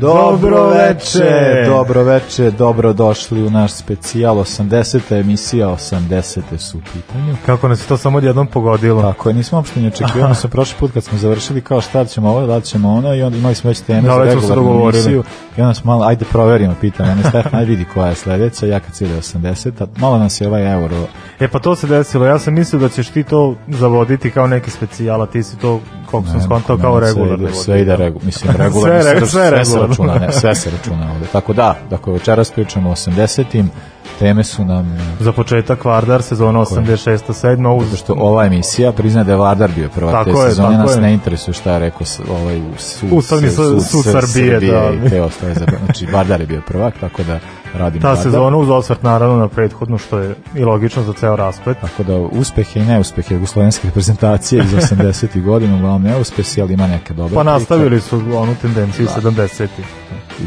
[0.00, 5.20] Dobro veče, dobro veče, dobro došli u naš specijal 80.
[5.20, 6.58] emisija 80.
[6.58, 7.36] su u pitanju.
[7.46, 9.02] Kako nas je to samo odjednom pogodilo.
[9.02, 12.30] Tako je, nismo uopšte ni očekivali se prošli put kad smo završili kao šta ćemo
[12.30, 15.24] ovo, da ćemo ono i onda imali smo već teme Da, za regularnu emisiju
[15.58, 18.80] i onda smo malo, ajde proverimo, pitam, mene Stefan, ajde vidi koja je sledeća, ja
[18.80, 21.06] kad cilje 80, a malo nas je ovaj euro
[21.40, 24.70] E pa to se desilo, ja sam mislio da ćeš ti to zavoditi kao neki
[24.70, 25.80] specijal, a ti si to,
[26.12, 27.44] koliko sam skontao, kao sve regularno.
[27.44, 30.70] ide- Sve ide regularno, mislim regularno, Sve sve, sve sve, se računa, ne, sve se
[30.70, 31.26] računa ovde.
[31.26, 33.70] Tako da, dakle, večeras pričamo o 80-im,
[34.18, 37.18] teme su nam Za početak Vardar, sezona 86.
[37.28, 37.68] 7.
[37.70, 40.78] uz Zato što ova emisija priznaje da je Vardar bio prva Tako te je, sezone,
[40.78, 41.00] nas je.
[41.00, 44.90] ne interesuje šta je rekao ovaj sud, Ustavni sud- sud Srbije, da.
[44.96, 45.54] i te ostale
[45.84, 47.38] Znači, Vardar je bio prvak, tako da
[47.74, 48.22] radimo ta Vardar.
[48.24, 51.76] sezona uz osvrt naravno na prethodnu, što je i logično za ceo rasplet.
[51.80, 55.42] Tako da uspehe i neuspehe jugoslovenske reprezentacije iz 80.
[55.42, 57.34] godina, uglavnom neuspesi, ali ima neke dobre.
[57.34, 59.68] Pa nastavili su onu tendenciju 70.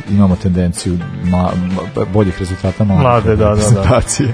[0.09, 1.49] imamo tendenciju ma,
[1.97, 3.49] ma- boljih rezultata mlade, Mlade, da, da, da.
[3.49, 4.29] reprezentacije.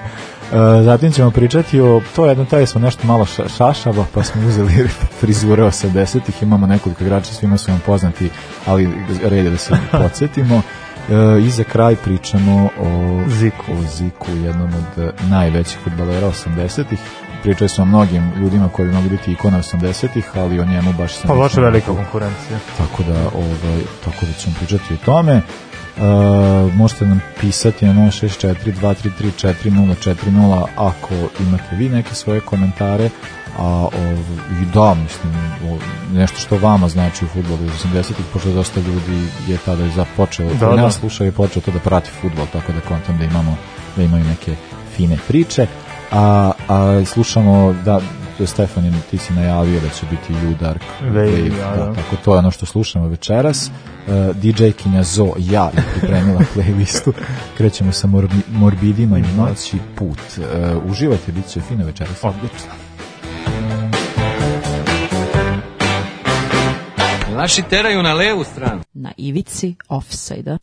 [0.53, 4.47] E, zatim ćemo pričati o to jedno taj smo nešto malo ša, šašava pa smo
[4.47, 4.87] uzeli
[5.19, 8.29] frizure 80-ih imamo nekoliko igrača svima su vam poznati
[8.65, 8.89] ali
[9.23, 10.61] red da se podsjetimo
[11.09, 13.71] e, i za kraj pričamo o Ziku.
[13.71, 16.99] o Ziku jednom od e, najvećih futbalera 80-ih
[17.43, 21.13] pričali smo o mnogim ljudima koji bi mogli biti ikona 80-ih ali o njemu baš
[21.13, 22.59] sam Pa baš velika konkurencija.
[22.77, 25.41] tako da ovaj tako da ćemo pričati o tome.
[25.97, 26.03] Uh,
[26.73, 33.09] možete nam pisati na 064-233-4040 ako imate vi neke svoje komentare
[33.57, 33.91] a ov,
[34.61, 35.33] i da mislim
[35.71, 35.77] o,
[36.13, 40.49] nešto što vama znači u fudbalu iz 80-ih pošto dosta ljudi je tada i započeo
[40.59, 43.57] Da, da, nas slušao i počeo to da prati fudbal tako da kontam da imamo
[43.95, 44.55] da imaju neke
[44.95, 45.67] fine priče.
[46.11, 48.01] A, a slušamo da
[48.41, 51.93] Stefan je- ti si najavio da će biti You Dark Wave, da, da.
[51.93, 53.69] tako to je ono što slušamo večeras.
[54.07, 57.11] Uh, DJ Kinja Zo, ja je pripremila playlistu.
[57.57, 60.19] Krećemo sa morbi, morbidima i noći put.
[60.37, 60.43] Uh,
[60.85, 62.23] uživajte, bit će fino večeras.
[62.23, 62.71] Odlično.
[67.31, 68.81] Naši teraju na levu stranu.
[68.93, 70.57] Na ivici offside-a.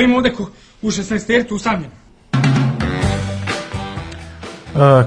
[0.00, 0.50] Stojim ovde ko,
[0.82, 1.90] u 16 tertu usamljen.
[1.90, 2.38] E,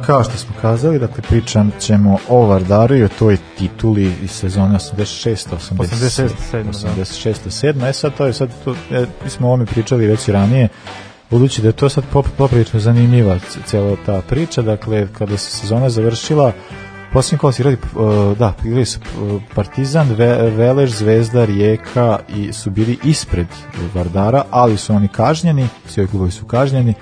[0.06, 4.75] kao što smo kazali, dakle pričam ćemo o Vardaru i o toj tituli iz sezone
[4.75, 7.01] 86 86, 87 sedma, da.
[7.04, 10.28] 86 7 e sad to je sad to, e, mi smo o ovome pričali već
[10.28, 10.69] i ranije
[11.30, 15.89] budući da je to sad pop, poprilično zanimljiva cela ta priča dakle kada se sezona
[15.89, 16.54] završila
[17.13, 22.54] Posljednji kola su igrali, uh, da, igrali su uh, Partizan, Ve, Velež, Zvezda, Rijeka i
[22.54, 23.48] su bili ispred
[23.94, 26.94] Vardara, ali su oni kažnjeni, svi ovi klubovi su kažnjeni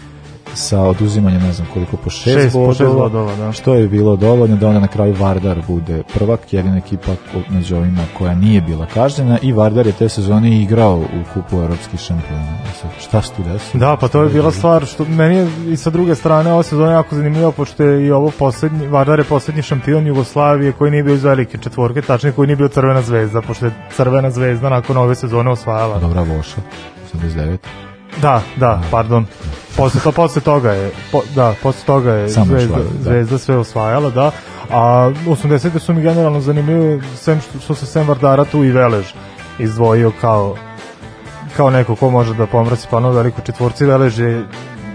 [0.54, 3.52] sa oduzimanjem ne znam koliko po šest, Šest, po bodova, šest bodova, da.
[3.52, 7.12] što je bilo dovoljno da onda na kraju Vardar bude prvak, jedina ekipa
[7.50, 12.00] među ovima koja nije bila kažnjena i Vardar je te sezone igrao u kupu europskih
[12.00, 12.58] šampiona.
[13.00, 13.80] Šta se tu desilo?
[13.80, 16.92] Da, pa to je bila stvar što meni je i sa druge strane ova sezona
[16.92, 21.14] jako zanimljiva pošto je i ovo poslednji Vardar je poslednji šampion Jugoslavije koji nije bio
[21.14, 25.16] iz velike četvorke, tačnije koji nije bio Crvena zvezda, pošto je Crvena zvezda nakon ove
[25.16, 26.00] sezone osvajala.
[26.00, 26.62] Dobra Voša,
[27.14, 27.91] 89.
[28.22, 29.26] Da, da, pardon.
[29.78, 33.04] Posle, to, posle toga je, po, da, posle toga je Samo zvezda, osvajala, da.
[33.04, 34.32] zvezda sve osvajala, da.
[34.72, 35.80] A 80.
[35.80, 39.06] su mi generalno zanimljive, sem što, što se sem Vardara tu i Velež
[39.60, 40.56] izdvojio kao
[41.58, 44.46] kao neko ko može da pomrasi pa ono veliko četvorci Velež je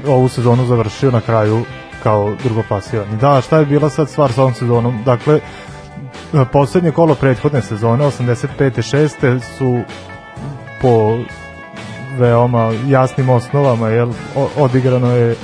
[0.06, 1.64] ovu sezonu završio na kraju
[2.02, 3.16] kao drugoplasirani.
[3.16, 5.02] Da, šta je bila sad stvar sa ovom sezonom?
[5.04, 5.40] Dakle,
[6.52, 9.08] poslednje kolo prethodne sezone, 85.
[9.20, 9.40] 6.
[9.58, 9.80] su
[10.82, 11.18] po
[12.18, 15.36] veoma jasnim osnovama, jel, o- odigrano je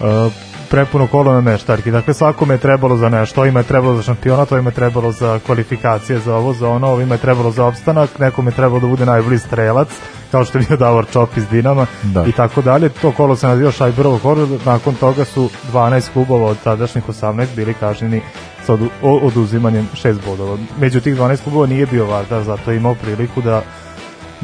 [0.00, 0.32] uh,
[0.70, 1.90] prepuno kolo na meštarki.
[1.90, 3.40] Dakle, svakome je trebalo za nešto.
[3.40, 7.14] Ovima je trebalo za šampionat, ovima je trebalo za kvalifikacije za ovo, za ono, ovima
[7.14, 9.88] je trebalo za opstanak, nekome je trebalo da bude najbolji strelac,
[10.30, 12.24] kao što je bio Davor Čop iz Dinama Da.
[12.26, 12.88] i tako dalje.
[12.88, 17.74] To kolo se naziva Šajberovo kolo, nakon toga su 12 klubova od tadašnjih 18 bili
[17.74, 18.20] kažnjeni
[18.66, 20.58] sa oduzimanjem 6 bodova.
[20.80, 23.62] Među tih 12 klubova nije bio Vardar, zato je imao priliku da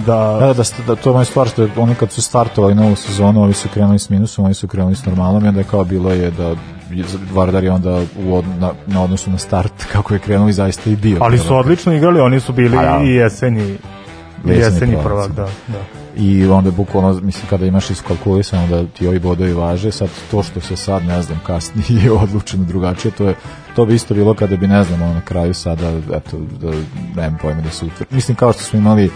[0.07, 3.42] da, Da, da, da, to je stvar što je oni kad su startovali novu sezonu,
[3.42, 6.11] oni su krenuli s minusom, oni su krenuli s normalnom i onda je kao bilo
[6.11, 6.54] je da
[7.33, 10.90] Vardar je onda u od, na, na odnosu na start kako je krenuo i zaista
[10.90, 11.19] i bio.
[11.21, 13.00] Ali su odlično igrali, oni su bili Pa da.
[13.04, 13.78] i jesenji
[14.45, 15.42] Jesenji jesenji prvak, da.
[15.42, 15.85] da, da.
[16.16, 20.61] I onda bukvalno, mislim, kada imaš iskalkulisano da ti ovi bodovi važe, sad to što
[20.61, 23.35] se sad, ne znam, kasnije je odlučeno drugačije, to je
[23.76, 26.71] to bi isto bilo kada bi, ne znam, ono, na kraju sada, eto, da,
[27.16, 28.14] nemam pojma da se utvrdi.
[28.14, 29.11] Mislim, kao što smo imali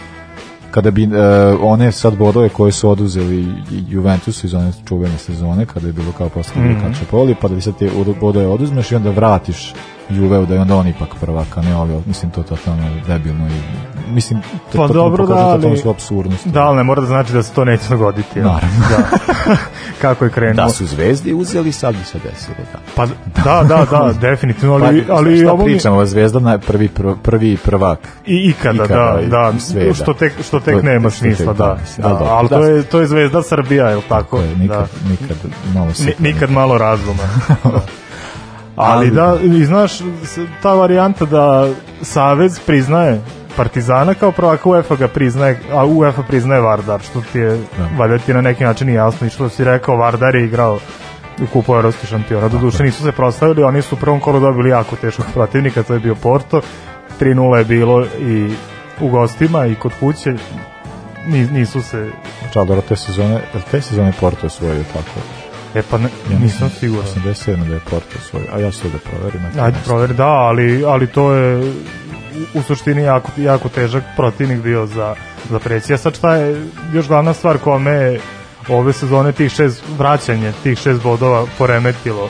[0.75, 1.13] kada bi uh,
[1.61, 3.41] one sad bodove koje su oduzeli
[3.71, 6.69] i Juventusu iz one čuvene sezone, kada je bilo kao posle mm.
[6.69, 7.05] -hmm.
[7.11, 9.75] Poli, pa da bi sad te od- bodove oduzmeš i onda vratiš
[10.11, 13.94] Juveu da je onda on ipak prvak, a ne ovi, mislim to totalno debilno i
[14.07, 16.47] mislim to Pa totalno dobro, da, ali- su apsurdnost.
[16.47, 18.39] Da, ali ne mora da znači da se to neće dogoditi.
[18.39, 18.45] jel?
[18.45, 18.77] Naravno.
[18.91, 19.17] Da.
[20.03, 20.55] Kako je krenuo.
[20.55, 22.79] Da su zvezdi uzeli, sad bi se desilo, da.
[22.95, 23.07] Pa,
[23.45, 27.15] da, da, da, definitivno, ali, Pa, ali šta ovo mi, pričamo, zvezda na prvi, prv,
[27.15, 27.99] prvi prvak.
[28.27, 29.95] i ikada, Ikada, da, da, sve, da.
[29.95, 32.57] što tek, što tek To- nema smisla, da, da, mislim, da, ali da.
[32.59, 34.37] to je, to je zvezda Srbija, je li tako?
[34.37, 35.11] To je nikad, da.
[35.11, 35.37] nikad
[35.75, 37.23] malo nikad malo razuma.
[37.65, 37.71] da.
[38.77, 39.93] Ali Ali- da, i znaš,
[40.63, 41.69] ta varijanta da
[42.03, 43.21] Savez priznaje
[43.57, 47.89] Partizana kao prvaka UEFA ga priznaje, a UEFA priznaje Vardar, što ti je, Da.
[47.99, 50.79] valjda ti na neki način i jasno, i što si rekao, Vardar je igrao
[51.43, 52.49] u kupu evropskih šampiona.
[52.49, 55.95] Do duše nisu se proslavili, oni su u prvom kolu dobili jako teškog protivnika, to
[55.95, 56.61] je bio Porto.
[57.21, 58.55] 3-0 je bilo i
[59.01, 60.35] u gostima i kod kuće.
[61.27, 62.11] Ni- Nisu se...
[62.53, 65.21] Čao, dobro, te sezone, te sezone Porto osvojio tako?
[65.75, 67.07] E pa ne, Ja nisam siguran.
[67.07, 69.41] 87 da je Porto osvojio, a ja ću to da proverim.
[69.61, 71.73] Ajde, proveri, da, ali, ali to je
[72.55, 75.15] u- suštini jako, jako težak protivnik bio za,
[75.51, 75.95] za preći.
[75.95, 76.63] A sad šta je
[76.95, 78.21] još glavna stvar kome je
[78.69, 82.29] ove sezone tih šest vraćanje, tih šest bodova poremetilo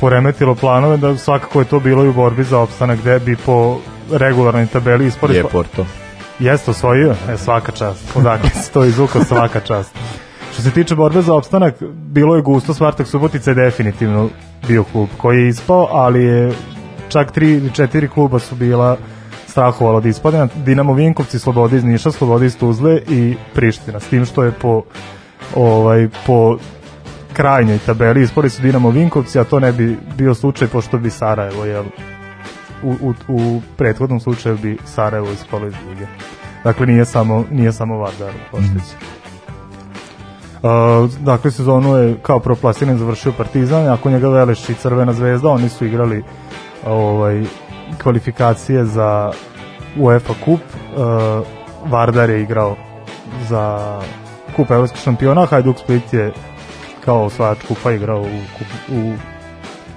[0.00, 3.78] poremetilo planove da svakako je to bilo i u borbi za opstanak gde bi po
[4.12, 5.86] regularnoj tabeli ispori Je Porto.
[6.38, 7.14] Jeste osvojio?
[7.28, 8.16] E, svaka čast.
[8.16, 9.94] Odakle se to izvukao, svaka čast.
[10.52, 14.28] Što se tiče borbe za opstanak, bilo je gusto, Spartak Subotica je definitivno
[14.68, 16.52] bio klub koji je ispao, ali je
[17.10, 18.96] čak tri ili četiri kluba su bila
[19.46, 20.48] strahovalo da ispadne.
[20.64, 24.00] Dinamo Vinkovci, Slobodi iz Niša, Slobodi iz Tuzle i Priština.
[24.00, 24.82] S tim što je po
[25.54, 26.58] ovaj, po
[27.32, 31.64] krajnjoj tabeli ispali su Dinamo Vinkovci, a to ne bi bio slučaj pošto bi Sarajevo,
[31.64, 31.84] jel,
[32.82, 36.06] u, u, u prethodnom slučaju bi Sarajevo ispalo iz lige.
[36.64, 38.98] Dakle, nije samo, nije samo Vardar oštećen.
[40.62, 45.68] Uh, dakle, sezonu je kao proplasirani završio Partizan, ako njega Veleš i Crvena zvezda, oni
[45.68, 46.24] su igrali
[46.86, 47.42] ovaj,
[48.02, 49.32] kvalifikacije za
[49.98, 50.60] UEFA kup.
[50.60, 51.46] Uh,
[51.90, 52.76] Vardar je igrao
[53.48, 53.98] za
[54.56, 56.32] kup evropskih šampiona, Hajduk Split je
[57.04, 58.26] kao osvajač kupa igrao u,
[58.94, 59.12] u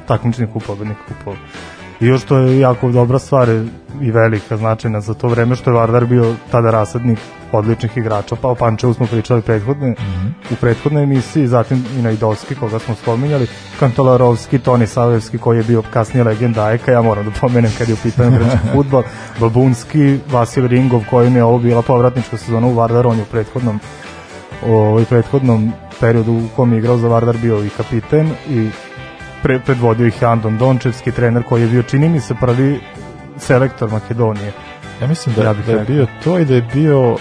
[0.07, 1.37] takmični kup, pobednik kupova.
[2.03, 3.49] I još to je jako dobra stvar
[4.01, 7.19] i velika značajna za to vreme što je Vardar bio tada rasadnik
[7.51, 10.53] odličnih igrača, pa o Pančevu smo pričali prethodne, mm -hmm.
[10.53, 13.47] u prethodnoj emisiji, zatim i na Idovski, koga smo spominjali,
[13.79, 17.93] Kantolarovski, Toni Savevski, koji je bio kasnije legenda Ajka, ja moram da pomenem kad je
[17.93, 19.03] u pitanju grečki futbol,
[19.39, 23.79] Babunski, Vasil Ringov, kojim je ovo bila povratnička sezona u Vardar, on je u prethodnom
[24.67, 28.69] ovaj prethodnom periodu u kom je igrao za Vardar bio i kapiten i
[29.43, 32.79] pre, predvodio ih Andon Dončevski, trener koji je bio, čini mi se, prvi
[33.37, 34.51] selektor Makedonije.
[35.01, 37.17] Ja mislim da, ja da je bio to i da je bio uh,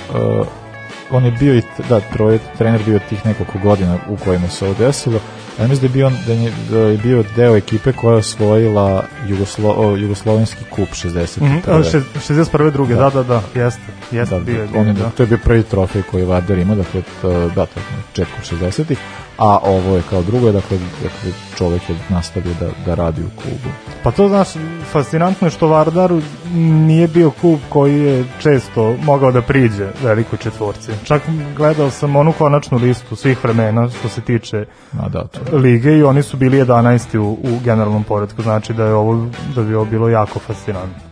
[1.11, 4.75] on je bio i da troje trener bio tih nekoliko godina u kojima se ovo
[4.75, 5.21] desilo
[5.59, 9.05] ja mislim da je bio, da je, da je bio deo ekipe koja je osvojila
[9.29, 11.41] Jugoslo, o, Jugoslovenski kup 60.
[11.41, 12.71] Mm -hmm, 61.
[12.71, 15.11] druge, da, da, da, da jeste, jeste da, bio, da, on je, da.
[15.11, 18.59] To je bio prvi trofej koji je Vardar imao, dakle, to, da, to je početkom
[18.59, 18.95] 60.
[19.39, 23.75] a ovo je kao drugo, dakle, dakle čovek je nastavio da, da radi u klubu.
[24.03, 24.49] Pa to, znaš,
[24.93, 26.13] fascinantno je što Vardar
[26.55, 30.93] nije bio klub koji je često mogao da priđe velikoj četvorci.
[31.05, 31.23] Čak
[31.57, 34.65] gledao sam onu konačnu listu svih vremena što se tiče
[35.01, 35.41] A, da, to.
[35.53, 37.19] Lige i oni su bili 11.
[37.19, 41.03] u, u generalnom poredku, znači da je ovo da bi ovo bilo jako fascinantno.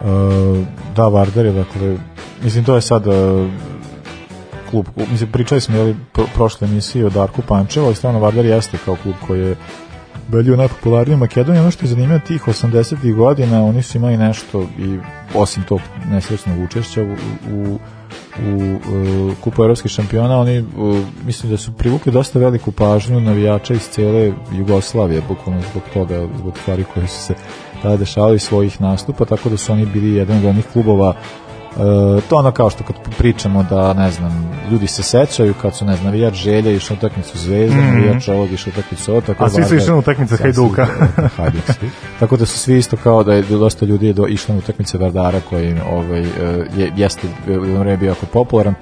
[0.00, 0.58] Uh,
[0.96, 1.96] da, Vardar je, dakle,
[2.42, 3.14] mislim, to je sad uh,
[4.70, 8.78] klub, mislim, pričali smo jeli, pro, prošle emisije o Darku Pančevo, ali stvarno Vardar jeste
[8.84, 9.56] kao klub koji je
[10.42, 11.60] bio najpopularniji u Makedoniji.
[11.60, 13.14] Ono što je zanimljivo tih 80.
[13.14, 14.98] godina, oni su imali nešto i
[15.34, 17.14] osim tog nesrećnog učešća u,
[17.52, 17.78] u
[18.42, 23.74] u uh, kupu evropskih šampiona oni uh, mislim da su privukli dosta veliku pažnju navijača
[23.74, 27.34] iz cele Jugoslavije bukvalno zbog toga zbog stvari koje su se
[27.82, 31.14] tada dešavali svojih nastupa tako da su oni bili jedan od onih klubova
[31.76, 35.84] E, to ono kao što kad pričamo da, ne znam, ljudi se sećaju kad su,
[35.84, 37.94] ne znam, navijač želja išao na utakmicu Zvezda, mm -hmm.
[37.94, 40.86] navijač ovog išao na utakmicu ovo, tako A svi su išli na utakmice Hajduka.
[42.20, 45.40] Tako da su svi isto kao da je dosta ljudi do, išlo na utakmice Vardara
[45.50, 46.20] koji ovaj,
[46.76, 48.74] je, jeste u vreme bio jako popularan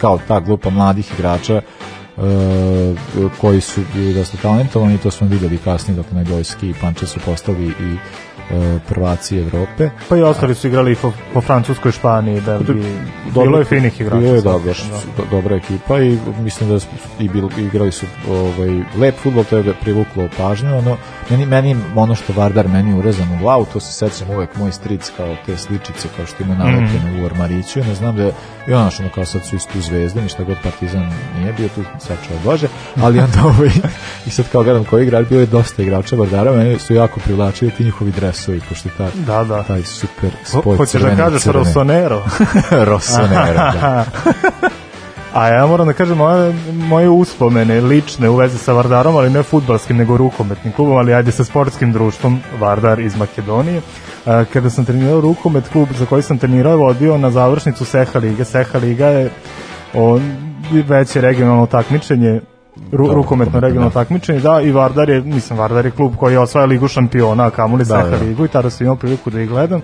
[0.00, 1.60] kao ta grupa mladih igrača
[3.40, 7.66] koji su bili dosta talentovani to smo videli kasnije dok Najdojski i Panče su postali
[7.66, 7.96] i
[8.50, 9.90] E, prvaci Evrope.
[10.08, 12.98] Pa i ostali su igrali po, po Francuskoj, Španiji, Belgiji.
[13.34, 14.20] Bilo je finih igrača.
[14.20, 15.24] Bilo je baš da.
[15.30, 16.86] dobra ekipa i mislim da su,
[17.18, 20.78] i bil, igrali su ovaj, lep futbol, to je privuklo pažnju.
[20.78, 20.96] Ono,
[21.30, 25.12] meni, meni ono što Vardar meni urezan u glavu, to se sećam uvek moj stric
[25.16, 27.22] kao te sličice kao što ima nalepljene mm.
[27.22, 27.80] u Armariću.
[27.80, 28.32] Ne znam da je,
[28.68, 31.82] i ono što kao sad su isto u zvezde, ništa god Partizan nije bio tu,
[32.08, 32.68] sačuva Bože,
[33.02, 33.70] ali onda ovaj,
[34.26, 37.70] i sad kao gledam koji igrač, bilo je dosta igrača Vardara, meni su jako privlačili
[37.70, 39.62] ti njihovi dresovi, pošto je taj, da, da.
[39.62, 42.22] taj super spoj Hoćeš da kažeš Rossonero?
[42.90, 44.04] Rossonero, da.
[45.34, 49.42] A ja moram da kažem moje, moje uspomene lične u vezi sa Vardarom, ali ne
[49.42, 53.80] futbalskim, nego rukometnim klubom, ali ajde sa sportskim društvom Vardar iz Makedonije.
[54.24, 58.44] Kada sam trenirao rukomet, klub za koji sam trenirao je vodio na završnicu Seha Lige.
[58.44, 59.30] Seha Liga je
[59.94, 60.22] on,
[60.88, 62.40] veće regionalno takmičenje
[62.92, 64.00] Ru, Dobro, rukometno regionalno da.
[64.00, 67.50] takmičenje, da, i Vardar je, mislim, Vardar je klub koji je osvaja ligu šampiona, a
[67.50, 68.16] kamuli da, da.
[68.16, 69.80] ligu i tada sam imao priliku da ih gledam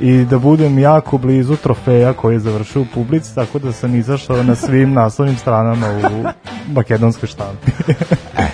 [0.00, 4.42] i da budem jako blizu trofeja koji je završio u publici, tako da sam izašao
[4.42, 6.24] na svim naslovnim stranama u
[6.72, 7.70] makedonskoj štampi.
[8.38, 8.48] e,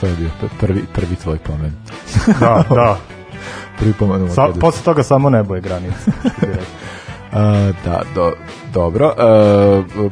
[0.00, 0.30] to, je bio
[0.60, 1.72] prvi, prvi tvoj pomen.
[2.40, 2.96] da, da.
[3.78, 6.10] prvi pomen u Sa, Posle toga samo nebo je granica.
[7.84, 8.32] Da, do,
[8.72, 9.06] dobro.
[9.06, 9.14] Uh,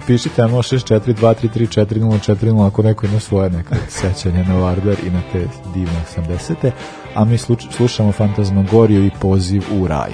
[0.07, 6.01] pišite na 064-233-4040 ako neko ima svoje neka sećanja na Vardar i na te divne
[6.17, 6.71] 80.
[7.15, 7.39] A mi
[7.77, 10.11] slušamo Fantazmagoriju i poziv u raj.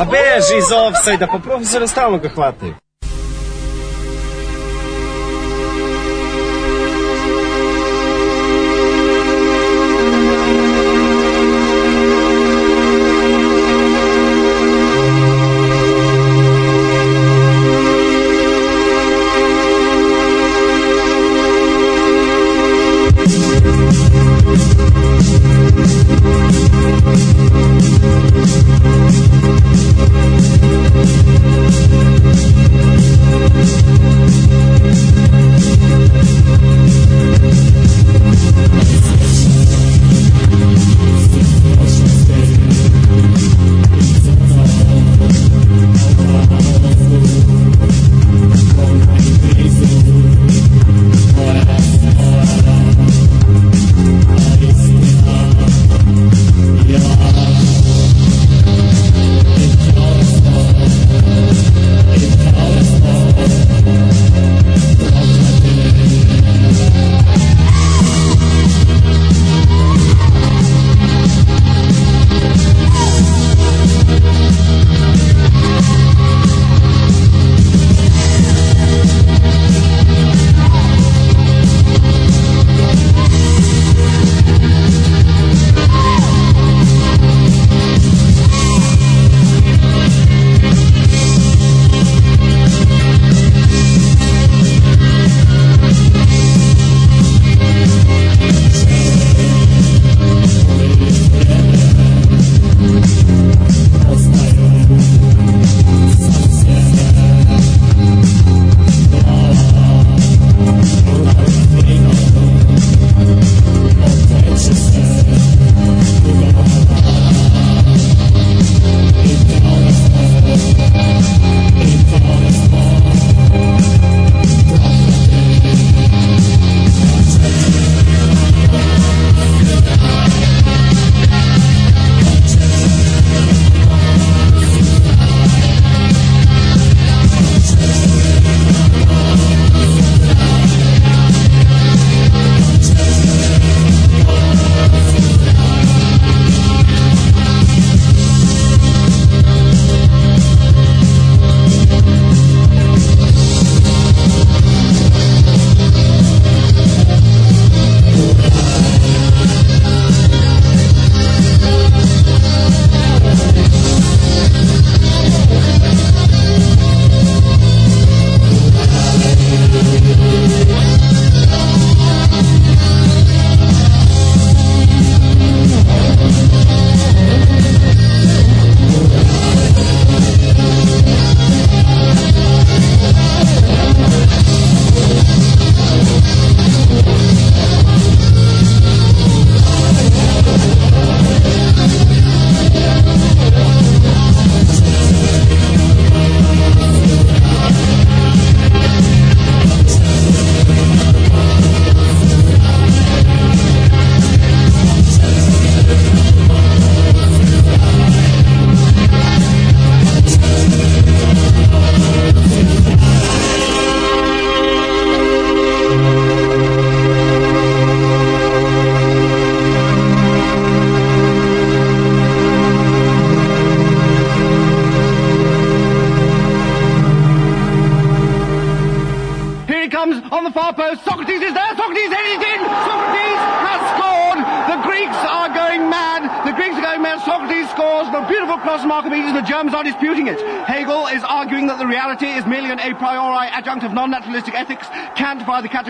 [0.00, 2.74] A beži iz offside-a, pa profesora stalno ga hvataju.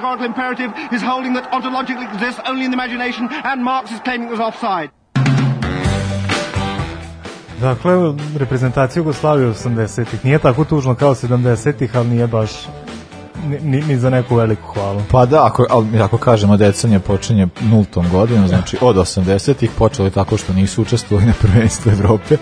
[0.04, 4.28] Categorical imperative, is holding that ontologically exists only in the imagination, and Marx is claiming
[4.28, 4.90] it was offside.
[7.60, 7.92] Dakle,
[8.38, 12.50] reprezentacija Jugoslavije 80-ih nije tako tužno kao 70-ih, ali nije baš
[13.46, 15.02] ni, ni, ni za neku veliku hvalu.
[15.10, 20.36] Pa da, ako, ali, ako kažemo decenije počinje nultom godinom, znači od 80-ih počeli tako
[20.36, 22.36] što nisu učestvovali na prvenstvu Evrope,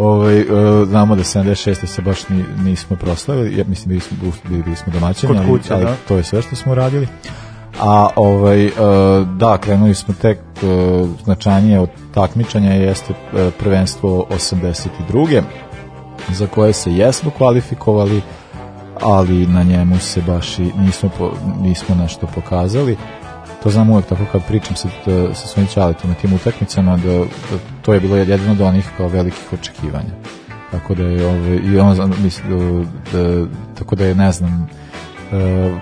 [0.00, 1.86] ovaj, uh, znamo da 76.
[1.86, 4.16] se baš ni, nismo proslavili, ja mislim bili smo,
[4.48, 5.96] bili, bili smo domaćini, ali, kuće, ali da.
[6.08, 7.08] to je sve što smo radili.
[7.80, 8.72] A ovaj, uh,
[9.36, 15.42] da, krenuli smo tek uh, značajnije od takmičanja jeste uh, prvenstvo 82.
[16.28, 18.22] za koje se jesmo kvalifikovali,
[19.00, 21.32] ali na njemu se baš i nismo, po,
[21.62, 22.96] nismo nešto pokazali.
[23.62, 24.88] To znam uvek tako kad pričam sa,
[25.34, 29.08] sa svojim čaletom na tim utakmicama, da, da to je bilo jedno od onih kao
[29.08, 30.14] velikih očekivanja.
[30.70, 32.48] Tako da je, ovaj, i on, mislim,
[33.12, 33.46] da, da,
[33.78, 34.68] tako da je, ne znam,
[35.32, 35.76] uh,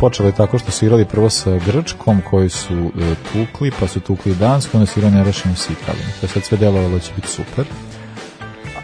[0.00, 2.92] počelo je tako što su igrali prvo sa Grčkom koji su uh,
[3.32, 6.06] tukli, pa su tukli Dansku, onda su igrali nerešeno s Italijom.
[6.20, 7.66] To je sad sve delovalo da će biti super.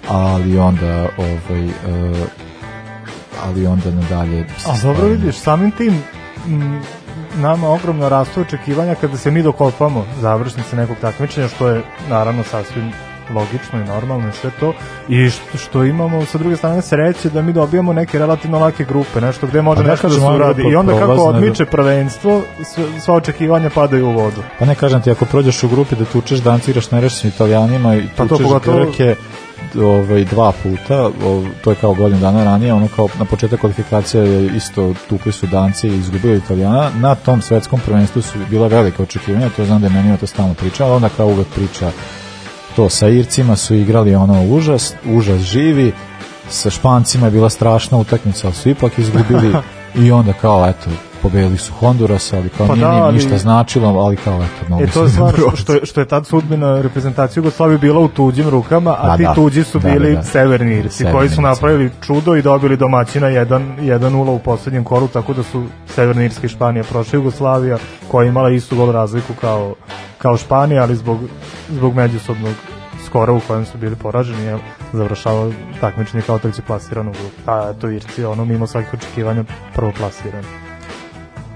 [0.09, 2.19] Ali onda ovaj, uh,
[3.45, 4.47] ali onda nadalje...
[4.67, 6.03] A dobro vidiš, samim tim
[6.47, 6.83] m,
[7.37, 12.93] nama ogromno rastu očekivanja kada se mi dokopamo završnice nekog takmičenja, što je naravno sasvim
[13.31, 14.73] logično i normalno i sve to.
[15.09, 19.21] I što, što imamo sa druge strane sreće da mi dobijamo neke relativno lake grupe,
[19.21, 22.43] nešto gde može Pa nešto da se uradi i onda kako prolazna, odmiče prvenstvo
[23.01, 24.43] sva očekivanja padaju u vodu.
[24.59, 28.03] Pa ne kažem ti, ako prođeš u grupi da tučeš Danci, igraš nerešenim Italijanima i
[28.17, 29.17] Pa to tučeš pogotovo- Grke
[29.77, 34.23] ovaj, dva puta, ov, to je kao godinu dana ranije, ono kao na početak kvalifikacija
[34.23, 39.03] je isto tukli su Danci i izgubili Italijana, na tom svetskom prvenstvu su bila velika
[39.03, 41.91] očekivanja, to znam da je meni to stalno priča, ali onda kao uvek priča
[42.77, 45.93] to sa Ircima su igrali ono užas, užas živi,
[46.49, 49.55] sa Špancima je bila strašna utakmica, ali su ipak izgubili
[50.05, 50.91] i onda kao eto,
[51.23, 54.85] pobedili su Honduras, ali kao Pa nije da, ali- ništa značilo, ali kao eto, mogli
[54.87, 58.09] E to je da stvar što je, što je tad sudbina reprezentacije Jugoslavije bila u
[58.09, 60.23] tuđim rukama, a Pa ti da, tuđi su da, bili da, da.
[60.23, 61.43] severni Irci, Severni koji su Irci.
[61.43, 66.51] napravili čudo i dobili domaćina 1-0 u poslednjem kolu, tako da su Severni Irska i
[66.51, 67.79] Španija prošli Jugoslavija,
[68.09, 69.75] koja je imala istu gol razliku kao,
[70.19, 71.19] kao Španija, ali zbog,
[71.71, 72.55] zbog međusobnog
[73.07, 74.59] skora u kojem su bili poraženi je
[74.93, 77.51] završavao takmičenje kao treći plasiran u grupu.
[77.51, 80.68] A eto Irci, ono mimo svakih očekivanja prvo plasirani.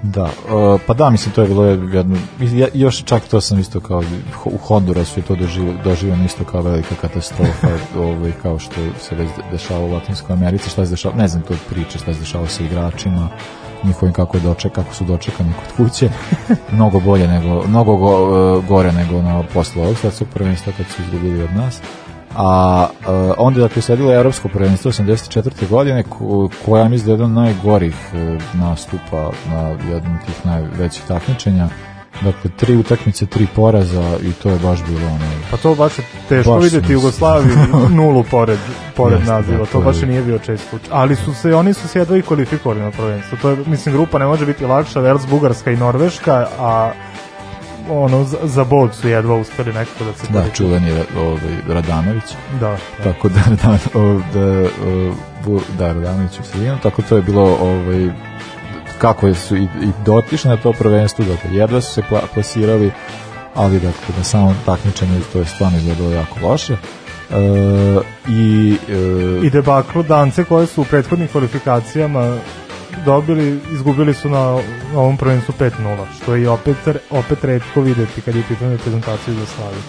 [0.03, 3.81] Da, uh, pa da, mislim, to je bilo jedno, ja, još čak to sam isto
[3.81, 4.03] kao,
[4.45, 9.29] u Hondurasu je to doživio, doživio isto kao velika katastrofa, ovaj, kao što se već
[9.51, 12.65] dešava u Latinskoj Americi, šta se dešava, ne znam to priče, šta se dešava sa
[12.65, 13.29] igračima,
[13.85, 16.11] njihovim kako, je doček, kako su dočekani kod kuće,
[16.77, 21.03] mnogo bolje nego, mnogo go, uh, gore nego na posle ovog svetskog prvenstva kad su
[21.03, 21.81] izgubili od nas.
[22.37, 25.69] A uh, onda dakle sledilo je evropsko prvenstvo 84.
[25.69, 31.69] godine ko, koja mislim da je jedan najgorih uh, nastupa na jednom tih najvećih takmičenja.
[32.21, 35.25] Dakle, tri utakmice, tri poraza i to je baš bilo ono...
[35.51, 36.99] Pa to baš je teško Baš videti mislim.
[36.99, 37.57] Jugoslaviju
[37.99, 38.59] nulu pored,
[38.97, 40.89] pored Jeste, naziva, da, to je- baš i nije bio čest slučaj.
[40.91, 43.39] Ali su se, oni su se jedva i kvalifikovali na prvenstvo.
[43.43, 46.93] To je, mislim, grupa ne može biti lakša, Vels, Bugarska i Norveška, a
[47.91, 50.55] ono, za, za bod su jedva uspeli nekako da se Da, kvalifikuju.
[50.69, 52.25] čuveni ovaj, Radanović.
[52.61, 53.05] Da, da.
[53.05, 53.79] Tako da, da,
[54.35, 54.69] da,
[55.79, 58.09] da Radanović u sredinu, tako to je bilo ovaj,
[58.99, 62.91] kako su i, i dotišli na to prvenstvo, dakle, jedva su se pla, plasirali,
[63.55, 66.73] ali dakle, na samom takmičenju to je stvarno izgledalo jako loše.
[66.73, 67.37] E,
[68.29, 68.77] i,
[69.43, 72.37] e, I debaklu Dance koje su u prethodnim kvalifikacijama
[73.05, 74.61] dobili, izgubili su na,
[74.95, 75.71] ovom prvenstvu 5-0,
[76.23, 76.77] što je i opet,
[77.11, 79.83] opet redko videti kad je u pitanju reprezentacije Jugoslavije.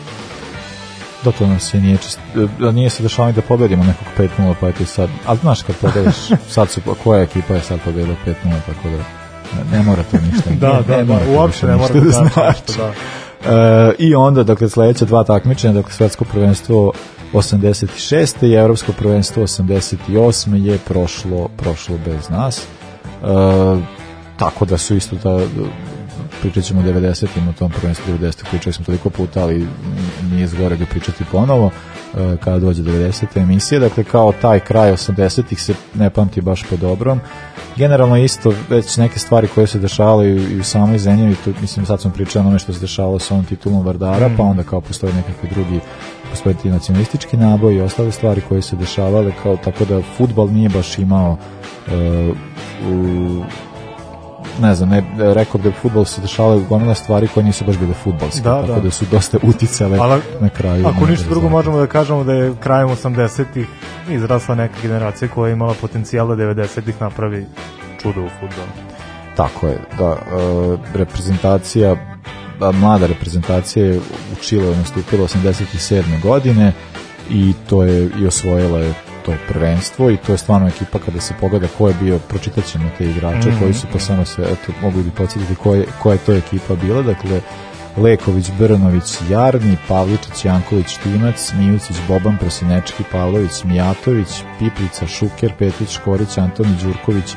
[1.24, 2.20] da to nam se nije čest,
[2.60, 4.08] da nije se dešavalo da pobedimo nekog
[4.40, 6.16] 5-0 pa eto i sad, ali znaš kad pobediš
[6.56, 8.34] sad su, koja ekipa je sad pobedila 5-0
[8.66, 8.98] tako da
[9.58, 11.94] ne, ne mora to ništa Da, ne, da, ne da, mora to uopšte ne mora
[11.94, 12.48] ništa da znači znači.
[12.48, 12.94] nešto, da.
[13.46, 16.92] E, I onda, dakle, sledeća dva takmičenja, dakle, svetsko prvenstvo
[17.34, 18.48] 86.
[18.48, 20.66] i evropsko prvenstvo 88.
[20.66, 22.68] je prošlo, prošlo bez nas.
[23.24, 23.82] E,
[24.38, 25.40] tako da su isto ta,
[26.42, 29.68] pričat ćemo o 90-im o tom prvenstvu 90 pričali smo toliko puta, ali
[30.32, 31.72] nije zgore ga pričati ponovo
[32.44, 33.42] kada dođe 90.
[33.42, 37.20] emisije, dakle kao taj kraj 80-ih se ne pamti baš po dobrom
[37.76, 42.02] generalno isto već neke stvari koje se dešavale i, u samoj Zenjevi, tu, mislim sad
[42.02, 44.38] sam pričao o onome što se dešavalo sa ovom titulom Vardara, Mm.
[44.38, 45.80] pa onda kao postoje nekakvi drugi
[46.30, 50.70] postoje ti nacionalistički naboj i ostale stvari koje se dešavale, kao tako da futbal nije
[50.70, 51.38] baš imao
[51.88, 52.38] uh,
[52.92, 53.44] u,
[54.62, 57.94] ne znam, ne, rekao da u fudbalu se dešavale gomila stvari koje nisu baš bile
[57.94, 58.80] fudbalske, Da, tako da.
[58.80, 58.92] da.
[58.92, 60.88] su dosta uticale Ali na kraju.
[60.88, 61.50] Ako ništa drugo rezultate.
[61.50, 63.68] možemo da kažemo da je krajem 80-ih
[64.10, 67.46] izrasla neka generacija koja je imala potencijal da 90-ih napravi
[68.02, 68.68] čudo u futbolu.
[69.36, 70.18] Tako je, da, e,
[70.94, 71.96] reprezentacija,
[72.62, 76.22] a, mlada reprezentacija je u Čileu nastupila 87.
[76.22, 76.74] godine
[77.30, 78.94] i to je i osvojila je
[79.26, 82.90] to prvenstvo i to je stvarno ekipa kada se pogleda ko je bio, pročitat ćemo
[82.98, 83.60] te igrače Mhm.
[83.60, 86.76] koji su pa samo se, eto, mogu bi podsjetiti ko je, koja je to ekipa
[86.76, 87.42] bila, dakle
[87.98, 94.28] Leković, Brnović, Jarni, Pavličić, Janković, Timac, Mijucić, Boban, Prosinečki, Pavlović, Mijatović,
[94.60, 97.32] Piplica, Šuker, Petrić, Škorić, Antoni Đurković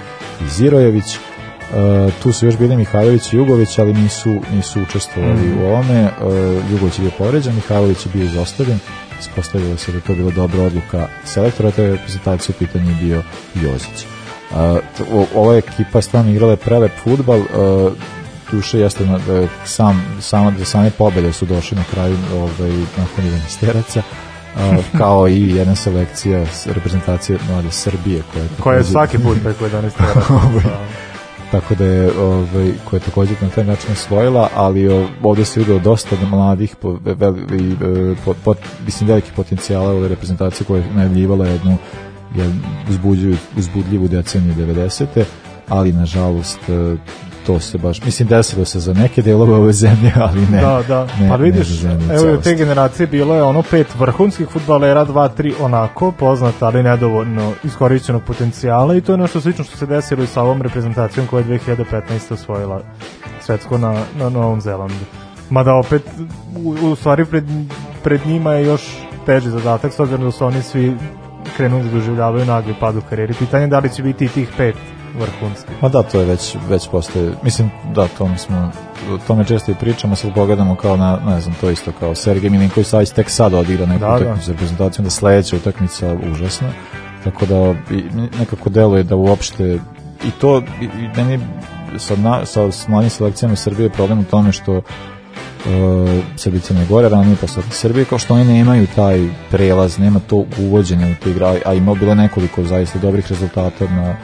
[0.46, 1.16] i Zirojević.
[1.16, 6.02] Uh, tu su još bili Mihajlović i Jugović, ali nisu, nisu učestvovali u ovome.
[6.04, 8.78] Uh, Jugović je bio povređen, Mihajlović je bio izostavljen.
[9.20, 13.22] Ispostavilo se da to bila dobra odluka selektora, te reprezentacije u pitanju je bio
[13.54, 14.06] Jozić.
[14.50, 17.92] Uh, ova ekipa stvarno igrala je prelep futbal, uh,
[18.50, 23.24] duše jeste na, e, sam, samo do same pobede su došli na kraju ovaj, nakon
[23.24, 24.02] 11 teraca
[24.56, 29.64] a, kao i jedna selekcija reprezentacije mlade Srbije koja je, Koja je svaki put preko
[29.68, 30.22] 11 tera.
[30.28, 30.62] Ovaj,
[31.50, 35.78] tako da je ovaj koja je takođe na taj način osvojila, ali ovde se vidio
[35.78, 38.54] dosta da mladih po, vel, i, e, po, po,
[38.84, 41.78] mislim veliki potencijala ove reprezentacije koja je najavljivala jednu
[42.36, 42.52] je
[42.90, 45.24] uzbuđuju, uzbudljivu deceniju 90.
[45.68, 46.96] ali nažalost e,
[47.46, 50.60] to se baš, mislim desilo se za neke delove ove zemlje, ali ne.
[50.60, 51.06] da, da.
[51.20, 55.28] ne, Ali vidiš, zemlju u evo te generacije bilo je ono pet vrhunskih futbalera, dva,
[55.28, 60.22] tri onako, poznata, ali nedovoljno iskorišćenog potencijala i to je nešto slično što se desilo
[60.22, 62.32] i sa ovom reprezentacijom koja je 2015.
[62.32, 62.80] osvojila
[63.40, 65.04] svetsko na, na Novom Zelandu.
[65.50, 66.02] Mada opet,
[66.64, 67.44] u, u stvari pred,
[68.02, 68.82] pred njima je još
[69.26, 70.96] teži zadatak, s obzirom da su oni svi
[71.56, 73.34] krenuli da doživljavaju nagli pad u karijeri.
[73.34, 74.74] Pitanje je da li će biti i tih pet
[75.18, 75.82] vrhunskih.
[75.82, 78.70] Ma da, to je već, već postoje, mislim, da, to mi smo,
[79.26, 82.86] tome često i pričamo, sad pogledamo kao na, ne znam, to isto kao Sergej Milinković
[82.86, 84.16] Savić tek sad odigra neku Da, da.
[84.16, 86.68] utakmicu za reprezentaciju, da sledeća utakmica užasna,
[87.24, 87.74] tako da
[88.38, 89.78] nekako deluje da uopšte
[90.24, 91.38] i to, i, i meni
[91.98, 94.82] sa, na, sa, s mladim selekcijama Srbije je problem u tome što uh,
[96.36, 100.20] Srbi Crne Gore, ranije pa sad i Srbije, kao što oni nemaju taj prelaz, nema
[100.20, 104.16] to uvođenje u te igra, a ima bilo nekoliko zaista dobrih rezultata na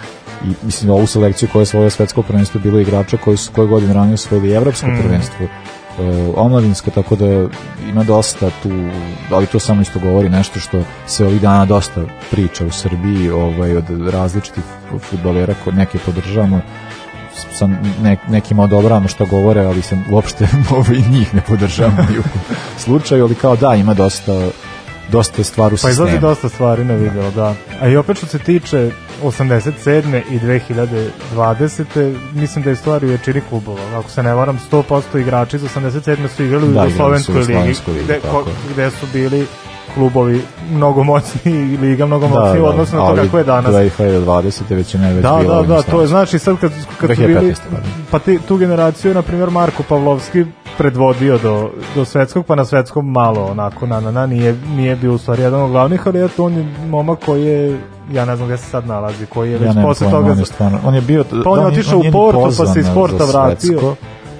[0.45, 3.95] i mislim ovu selekciju koja je svoje svetsko prvenstvo bilo igrača koji su koje godine
[3.95, 4.99] ranije osvojili evropsko Mm.
[5.03, 7.27] prvenstvo uh, omladinsko, tako da
[7.89, 8.71] ima dosta tu,
[9.31, 13.77] ali to samo isto govori nešto što se ovih dana dosta priča u Srbiji ovaj,
[13.77, 14.65] od različitih
[15.11, 16.61] futbolera, neke podržavamo
[17.53, 17.69] sa
[18.03, 22.23] ne, nekima odobravamo što govore, ali se uopšte ovaj, njih ne podržavamo u
[22.79, 24.33] slučaju, ali kao da, ima dosta
[25.11, 26.29] dosta stvari u Pa izlazi sistemu.
[26.29, 27.55] dosta stvari na video, da.
[27.81, 28.91] A i opet što se tiče
[29.23, 30.23] 87.
[30.31, 32.15] i 2020.
[32.33, 33.99] mislim da je stvari u većini klubova.
[33.99, 36.29] Ako se ne varam, 100% igrači iz 87.
[36.29, 39.47] su igrali u Da, u Jugoslovenskoj ligi, ligi, gde, ko, gde su bili
[39.95, 43.75] klubovi mnogo moćniji i liga mnogo Da, moćniji u odnosu na to kako je danas.
[43.75, 44.63] 2020.
[44.71, 47.23] već je najveć Da, bilo da, ovim da, to je znači sad kad, kad su
[47.23, 47.27] 2015.
[47.29, 47.55] bili,
[48.11, 50.45] pa ti, tu generaciju, na primjer, Marko Pavlovski
[50.79, 55.13] predvodio do, do svetskog, pa na svetskom malo, onako, na, na, na, nije, nije bio
[55.13, 57.79] u stvari jedan od glavnih, ali eto, on je momak koji je,
[58.13, 60.31] ja ne znam gde se sad nalazi, koji je Ja već nemam posle toga...
[60.31, 62.87] on je stvarno, on je bio, Pa on je otišao u Porto, pa se iz
[62.95, 63.95] Porta vratio.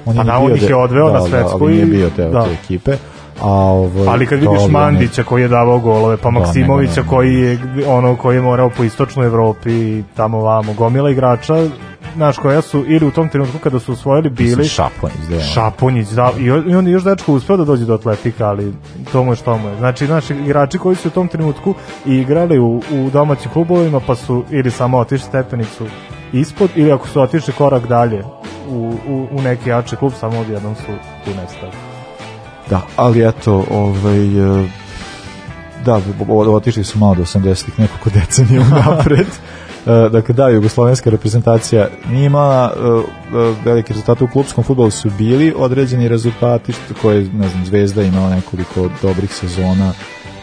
[0.07, 1.87] On Pa je da, bio on ih je odveo da, na da, svetsku nije i-
[1.87, 2.45] bio deo da.
[2.45, 2.97] te ekipe.
[3.41, 7.35] A ovaj, Ali kad vidiš Mandića koji je davao golove, pa Da, Maksimovića nego, koji
[7.35, 11.55] je ono koji je morao po istočnoj Evropi tamo vamo, gomila igrača,
[12.15, 15.43] znaš koja su ili u tom trenutku kada su osvojili bili Šapon izdejan.
[15.45, 18.73] Šaponjić, da, i, on- i on je još dečko uspeo da dođe do atletika, ali
[19.13, 19.77] to mu je što mu je.
[19.77, 21.75] Znači, znači, igrači koji su u tom trenutku
[22.07, 25.87] igrali u, u domaćim klubovima, pa su ili samo otišli stepenicu
[26.33, 28.25] ispod, ili ako su otišli korak dalje
[28.69, 28.75] u,
[29.09, 30.93] u, u neki jači klub, samo odjednom su
[31.25, 31.92] tu nestali.
[32.71, 34.69] Da, ali eto, ovaj, e,
[35.85, 39.27] da, otišli su malo do 80-ih nekoliko decenija napred.
[39.87, 42.79] E, dakle, da, jugoslovenska reprezentacija nije imala e,
[43.65, 48.31] velike rezultate u klubskom futbolu su bili određeni rezultati što koje, ne znam, Zvezda imala
[48.31, 49.93] nekoliko dobrih sezona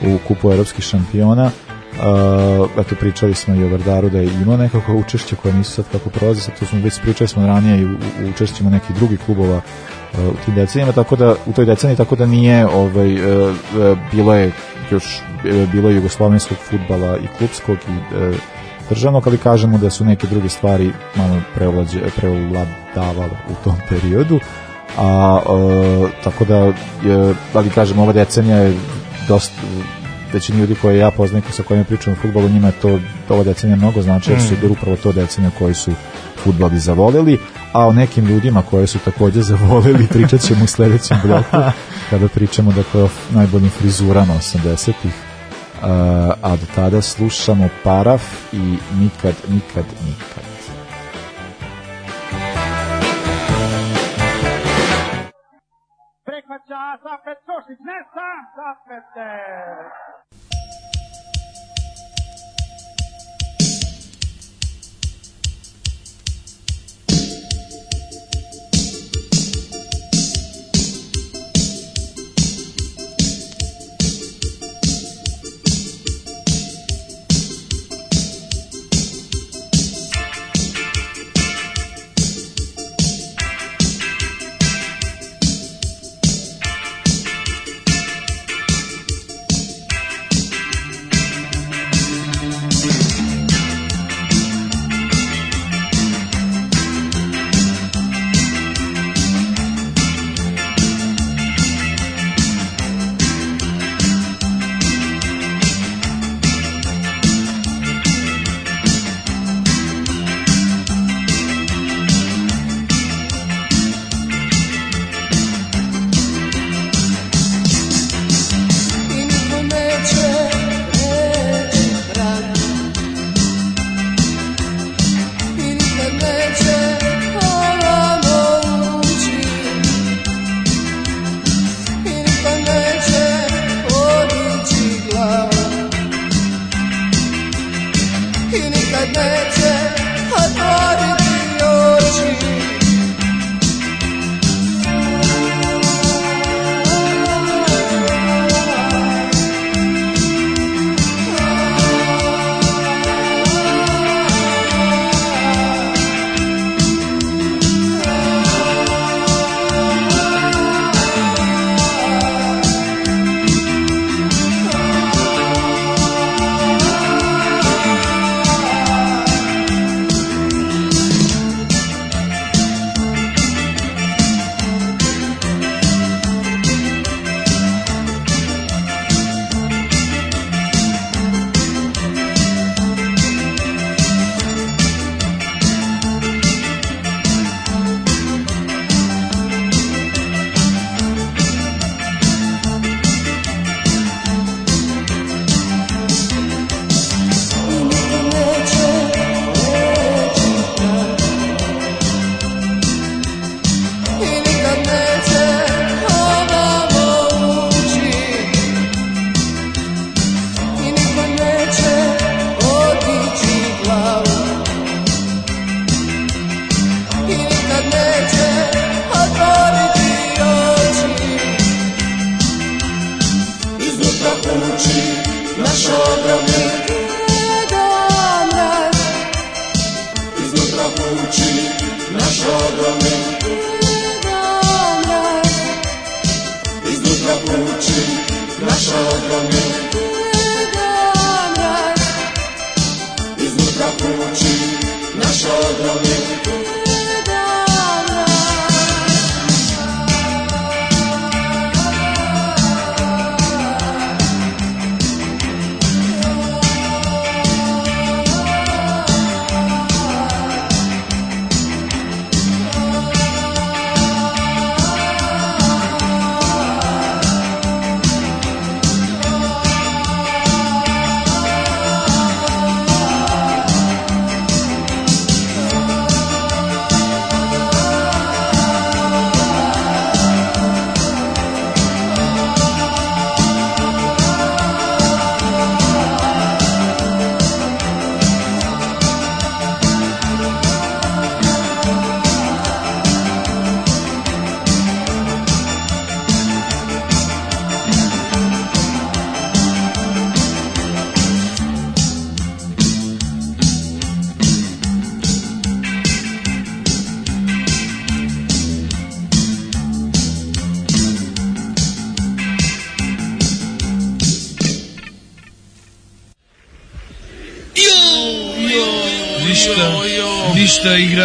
[0.02, 1.52] u kupu evropskih šampiona
[2.00, 5.86] Uh, eto pričali smo i o Vardaru da je imao nekako učešće koje nisu sad
[5.92, 9.20] kako prolaze, sad to smo već pričali smo ranije i u, u učešćima nekih drugih
[9.26, 9.62] klubova
[10.18, 14.34] u tim decenijama, tako da u toj deceniji tako da nije ovaj uh, uh, bilo
[14.34, 14.52] je
[14.92, 18.36] još uh, bilo je jugoslovenskog fudbala i klubskog i
[18.90, 24.40] državnog, ali kažemo da su neke druge stvari malo prevlađe, prevladavale u tom periodu
[24.98, 25.40] a
[26.24, 28.74] tako da je, ali kažem ova decenija je
[29.28, 29.62] dosta
[30.34, 33.44] većini ljudi koje ja poznam i sa kojima pričam o futbolu, njima je to ova
[33.44, 34.72] decenija mnogo znači, jer su Mm.
[34.72, 35.92] upravo to decenija koji su
[36.44, 37.38] futbol i zavoleli,
[37.74, 41.72] a o nekim ljudima koje su takođe zavoleli pričat ćemo u sledećem bloku
[42.10, 45.14] kada pričamo dakle o najboljim frizurama 80-ih
[45.82, 50.44] a, a do tada slušamo Paraf i Nikad, nikad, nikad.
[56.26, 60.59] Prihvaća Safet Košić, ne sam Safete!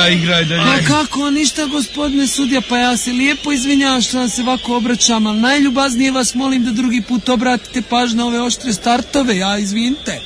[0.04, 0.62] ja igraj dalje.
[0.64, 5.26] Pa kako, ništa gospodine sudija, pa ja se lijepo izvinjavam što vam se ovako obraćam,
[5.26, 10.20] ali najljubaznije vas molim da drugi put obratite paž na ove oštre startove, ja izvinite.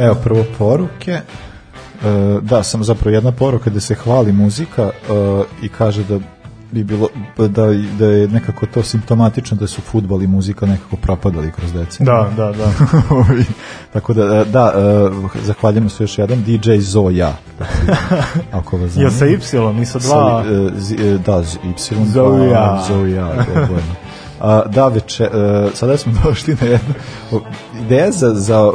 [0.00, 1.20] Evo prvo poruke.
[1.98, 6.18] Uh, da, sam zapravo jedna poruka da se hvali muzika uh, i kaže da
[6.70, 7.08] bi bilo
[7.38, 7.66] da,
[7.98, 12.14] da je nekako to simptomatično da su futbol i muzika nekako propadali kroz decenije.
[12.14, 12.72] Da, da, da.
[13.92, 14.72] Tako da, da,
[15.36, 17.32] e, zahvaljujemo se još jedan DJ Zoja.
[18.52, 19.10] Ako vas Ja zanima.
[19.10, 19.38] sa Y,
[19.72, 20.42] i sa dva.
[20.44, 21.94] Sa, e, z- da, z- Y.
[22.06, 22.82] Zoja.
[22.88, 23.32] Zoja.
[24.40, 25.28] A, da, veče, e,
[25.74, 26.94] sada smo došli na jednu
[27.80, 28.70] ideja za, za,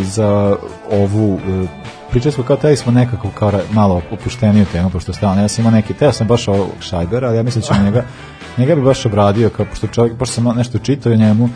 [0.00, 0.56] e, za
[0.92, 1.66] ovu e,
[2.10, 5.72] pričali smo kao teli smo nekako kao malo opušteniju temu, pošto stalno, ja sam imao
[5.72, 8.04] neki, teo sam baš ovog Šajbera, ali ja mislim da ću njega,
[8.58, 11.48] njega bi baš obradio, kao, pošto čovjek, pošto sam nešto čitao o njemu,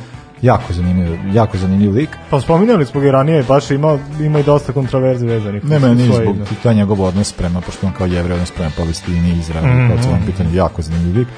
[0.43, 2.09] jako zanimljiv, jako zanimljiv lik.
[2.31, 5.65] Pa spominjali smo ga ranije, baš ima, ima i dosta kontroverzi vezanih.
[5.65, 8.51] uz Ne, meni svoje zbog ti taj njegov odnos prema, pošto on kao jevrej odnos
[8.51, 9.89] prema Palestini, Izraelu, mm Mhm.
[9.89, 11.29] kao celom pitanju, jako zanimljiv lik.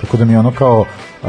[0.00, 1.28] Tako da mi ono kao, uh,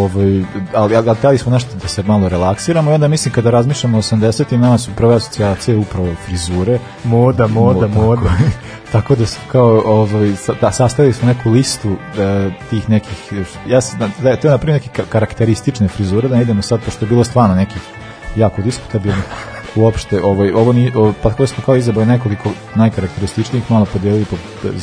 [0.00, 0.44] ovaj,
[0.74, 3.98] ali, ali, ali htjeli smo nešto da se malo relaksiramo i onda mislim kada razmišljamo
[3.98, 6.78] o 80-im, nama su prve asocijacije upravo frizure.
[7.04, 8.22] Moda, moda, Mo- moda.
[8.22, 8.34] Tako,
[8.92, 11.88] tako da su kao, ovaj, da, sastavili smo neku listu
[12.18, 13.32] e, tih nekih,
[13.68, 16.80] ja sam, da, to je na primjer neke ka- karakteristične frizure, da ne idemo sad,
[16.84, 17.82] pošto je bilo stvarno nekih
[18.36, 19.24] jako diskutabilnih
[19.76, 20.92] uopšte ovaj ovo ni
[21.22, 24.36] pa tako smo kao izabrali nekoliko najkarakterističnijih malo podijelili po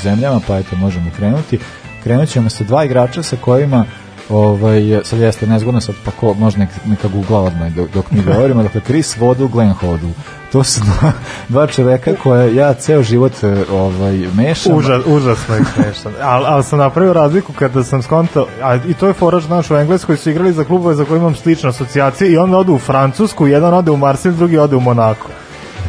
[0.04, 1.60] zemljama pa eto možemo krenuti
[2.08, 3.86] krenut ćemo sa dva igrača sa kojima
[4.30, 8.24] ovaj sad jeste nezgodno sad pa ko može nek, neka googla odmah dok, dok mi
[8.24, 10.10] govorimo dakle Chris Waddle Glenn Hoddle
[10.52, 11.12] to su dva,
[11.50, 13.32] dva čoveka koje ja ceo život
[13.72, 16.14] ovaj mešam Užas, užasno je smešan.
[16.22, 19.76] Al, al sam napravio razliku kada sam skontao, a i to je foraž znaš u
[19.76, 23.48] Engleskoj su igrali za klubove za koje imam slične asocijacije i onda odu u Francusku,
[23.48, 25.28] jedan ode u Marsilj, drugi ode u Monako.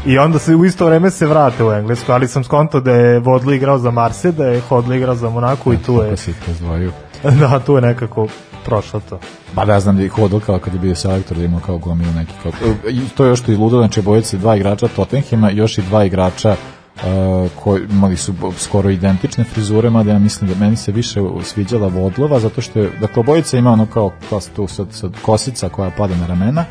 [0.07, 3.19] I onda se u isto vreme se vrate u Englesku, ali sam skontao da je
[3.19, 6.33] Vodli igrao za Marsilj, da je Hodli igrao za Monaku i tu je, kako se
[6.47, 6.93] razdvojio
[7.41, 8.27] da, tu je nekako
[8.65, 9.19] prošlo to.
[9.55, 12.13] Pa da znam da je hodao kao kad je bio selektor da ima kao gomilu
[12.13, 12.53] neki kao,
[12.91, 16.05] i to je još što i ludo, znači bojice dva igrača Tottenhima još i dva
[16.05, 16.57] igrača
[16.97, 21.89] uh, koji imali su skoro identične frizure, mada ja mislim da meni se više sviđala
[21.89, 25.91] Vodlova, zato što je, dakle, obojica ima ono kao, kao tu sad, sad kosica koja
[25.91, 26.65] pada na ramena,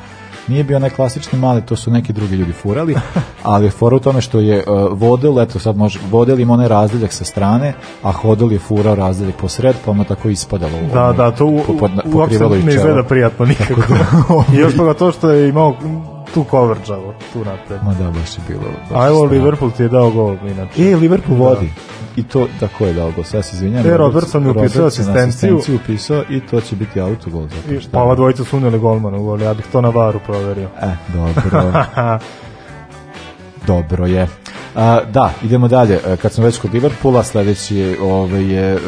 [0.47, 2.95] nije bio onaj klasični mali, to su neki drugi ljudi furali,
[3.43, 6.67] ali je fora u tome što je uh, Vodel, eto sad može, Vodel ima onaj
[6.67, 7.73] razdeljak sa strane,
[8.03, 10.73] a Hodel je furao razdeljak po sred, pa mu tako ispadalo.
[10.93, 13.81] Da, ono, da, to u, po- pokrivalo uopšte ne izgleda prijatno nikako.
[14.53, 15.75] I još toga to što je imao
[16.33, 16.93] tu coverage
[17.33, 17.79] tu napred.
[17.83, 18.61] Ma da, baš je bilo.
[18.89, 19.23] baš A evo.
[19.23, 20.91] Liverpool ti je dao gol, inače.
[20.91, 21.69] E, Liverpool vodi.
[22.15, 23.23] I to, da, ko je dao gol?
[23.23, 23.87] Sad se izvinjam.
[23.87, 25.61] E, Robertson je upisao Robertson asistenciju.
[25.75, 27.47] upisao i to će biti autogol.
[27.47, 27.91] Zato I, što...
[27.91, 30.69] pa ova dvojica su uneli golmana u gol, ja bih to na varu proverio.
[30.81, 31.71] E, dobro.
[33.67, 34.27] dobro je.
[34.75, 35.99] A, da, idemo dalje.
[36.05, 38.79] E, Kad smo već kod Liverpoola, sledeći je, ovaj, je e,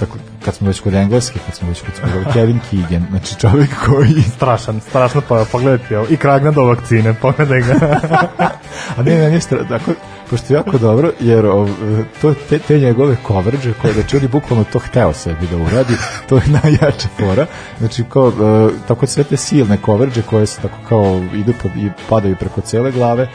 [0.00, 4.22] dakle, kad smo već kod Engleske, kad smo već kod Kevin Keegan, znači čovjek koji
[4.36, 6.06] Strašan, strašno, pa pogledajte ovo.
[6.10, 7.74] I kragna do vakcine, pogledaj ga.
[8.96, 9.92] A ne, ne, ne, stra- tako,
[10.30, 11.68] pošto je jako dobro, jer ov,
[12.20, 15.94] to, te, te njegove coverage, koje da je bukvalno to hteo sebi da uradi,
[16.28, 17.46] to je najjača fora.
[17.78, 21.90] Znači, kao, e, tako sve te silne coverage koje se tako kao idu pod, i
[22.08, 23.28] padaju preko cele glave,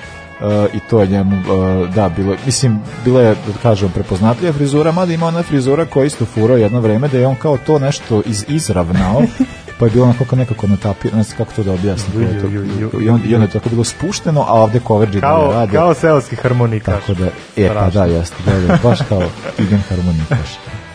[0.74, 5.14] i to je njemu, e, da, bilo, mislim, bila je, da kažem, prepoznatljiva frizura, mada
[5.14, 8.46] ima ona frizura koja isto furao jedno vreme, da je on kao to nešto iz,
[8.48, 9.22] izravnao,
[9.80, 12.28] pa je bilo onako kao nekako natapirano, ne znam kako to da objasnim.
[12.42, 13.02] Kako.
[13.02, 15.72] I, on, I onda je tako bilo spušteno, a ovde coverage kao, dalje rade.
[15.72, 16.94] kao seoski harmonikaš.
[17.00, 17.28] Tako da,
[17.58, 19.24] e, pa da, jeste, da, da, baš kao
[19.58, 20.50] Tigan harmonikaš.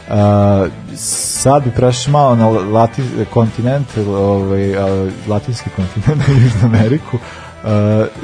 [0.08, 0.14] Uh,
[1.42, 7.22] sad bi prešli malo na lati, kontinent, ovaj, a, latinski kontinent, Južnu Ameriku, uh,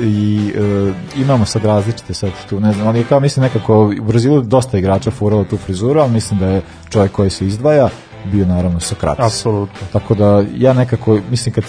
[0.00, 4.42] i uh, imamo sad različite sad tu, ne znam, ali kao mislim nekako u Brazilu
[4.42, 7.88] dosta igrača furalo tu frizuru, ali mislim da je čovjek koji se izdvaja
[8.32, 9.24] bio naravno Sokrates.
[9.26, 9.86] Apsolutno.
[9.92, 11.64] Tako da ja nekako, mislim kad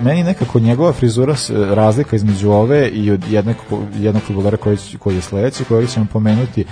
[0.00, 3.56] meni nekako njegova frizura s- razlika između ove i od jednog,
[3.94, 6.64] jednog futbolera koji, koji je sledeći, kojeg ćemo pomenuti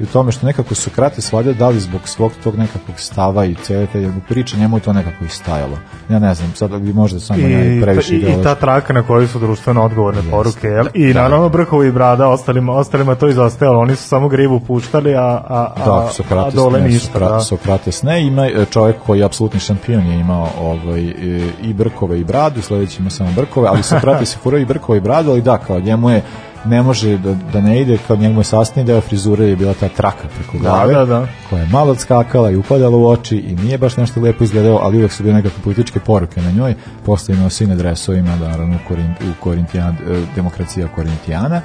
[0.00, 3.54] i u tome što nekako Sokrates valjda da li zbog svog tog nekakvog stava i
[3.54, 5.78] cele te priče, njemu je to nekako i stajalo.
[6.08, 9.02] Ja ne znam, sad bi možda samo ja I, previše i, i ta traka na
[9.02, 10.30] kojoj su društveno odgovorne Jeste.
[10.30, 10.86] poruke, jel?
[10.94, 11.22] I Da.
[11.22, 15.72] naravno Brkovi i Brada, ostalima, ostalima to izostajalo, oni su samo grivu puštali, a, a,
[15.76, 17.08] a, Da, a Sokrates dole ne, ništa.
[17.10, 17.40] Sokra- Da.
[17.40, 21.14] Sokrates ne, ima e, čovjek koji je apsolutni šampion je imao ovaj, e,
[21.62, 25.00] i brkove i bradu, sledeći ima samo brkove, ali Sokrates je furao i brkove i
[25.00, 26.22] bradu, ali da, kao njemu je
[26.64, 29.88] ne može da, da ne ide, kao njemu je sastavni deo frizure je bila ta
[29.88, 31.26] traka preko glave, da, da.
[31.50, 34.98] koja je malo odskakala i upadala u oči i nije baš nešto lepo izgledao, ali
[34.98, 38.48] uvek su bile nekakve političke poruke na njoj, posle je nosio i na dresovima, da,
[38.48, 41.60] naravno, u, Korint, u Korintijan, e, demokracija Korintijana.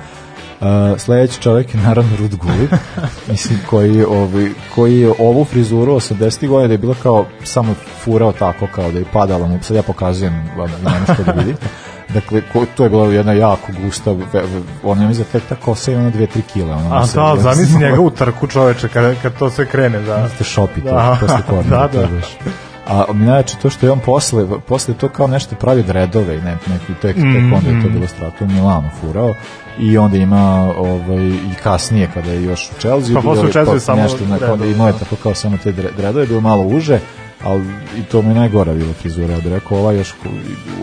[0.61, 2.71] Uh, sledeći čovjek je naravno Rud Gullit,
[3.31, 6.47] mislim, koji, ovaj, koji je ovu frizuru 80.
[6.47, 9.83] godina da je bila kao samo furao tako kao da je padala mu, sad ja
[9.83, 11.65] pokazujem, vam ne možete da vidite,
[12.13, 14.15] Dakle, ko, to je bila jedna jako gusta,
[14.83, 16.75] ona mi za tek ta kosa ima 2-3 kila.
[16.75, 19.99] Ono, A da, zamisli njega u trku čoveče kad, kad to sve krene.
[19.99, 20.29] Da.
[20.29, 21.17] ste šopi to, Da.
[21.21, 21.87] posle kornera.
[21.87, 22.21] Da, je da.
[22.89, 26.41] A mi najjače to što je on posle, posle to kao nešto pravi dredove i
[26.41, 27.93] ne, neki tek, tek Mm, onda je to mm.
[27.93, 29.33] bilo strato u Milanu furao
[29.79, 33.73] i onda ima ovaj, i kasnije kada je još u Chelsea Pa posle u Chelsea
[33.73, 36.63] to samo nešto, na, onda dredove, imao je tako kao samo te dredove, bilo malo
[36.63, 36.99] uže
[37.43, 37.63] ali
[37.97, 40.13] i to mi je najgora bila frizura, ja bih rekao, ova još,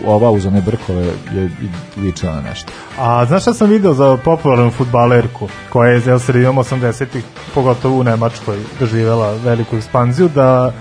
[0.05, 1.49] ova uz one brkove je
[1.97, 2.71] ličila na nešto.
[2.99, 8.57] A znaš šta sam video za popularnu futbalerku koja je sredinom 80-ih, pogotovo u Nemačkoj,
[8.79, 10.73] doživjela veliku ekspanziju, da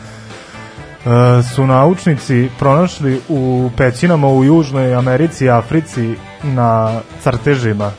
[1.55, 7.91] su naučnici pronašli u pećinama u Južnoj Americi i Africi na crtežima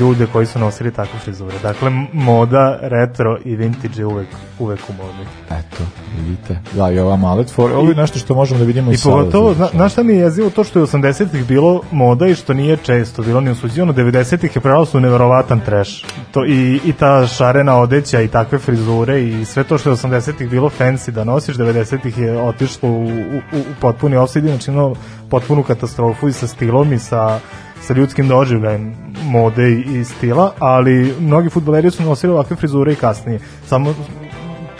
[0.00, 1.54] ljude koji su nosili takve frizure.
[1.62, 4.28] Dakle, moda, retro i vintage je uvek,
[4.58, 5.28] uvek u modi.
[5.50, 5.82] Eto,
[6.18, 6.58] vidite.
[6.72, 9.16] Da, i ova malet for, ovo je nešto što možemo da vidimo i, I sada.
[9.16, 12.54] pogotovo, zna, znaš šta mi je jezivo to što je 80-ih bilo moda i što
[12.54, 16.04] nije često bilo ni osuđivano, 90-ih je preraslo u neverovatan trash.
[16.30, 20.48] To, i, I ta šarena odeća i takve frizure i sve to što je 80-ih
[20.50, 24.94] bilo fancy da nosiš, 90-ih je otišlo u, u, u potpuni offside, znači imamo
[25.30, 27.40] potpunu katastrofu i sa stilom i sa
[27.82, 33.38] sa ljudskim doživljajem mode i, stila, ali mnogi futboleri su nosili ovakve frizure i kasnije.
[33.66, 33.94] Samo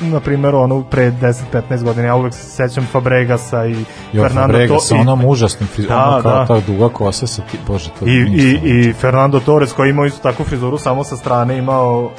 [0.00, 3.76] na primjer ono pre 10-15 godina ja uvek se sećam Fabregasa i
[4.12, 6.46] Jo, Fernando Fabrega to i- onom užasnim frizurom, Da, ono kao da.
[6.46, 10.22] ta duga kosa sa ti, bože, to i, i, i Fernando Torres koji imao isto
[10.22, 12.10] takvu frizuru samo sa strane imao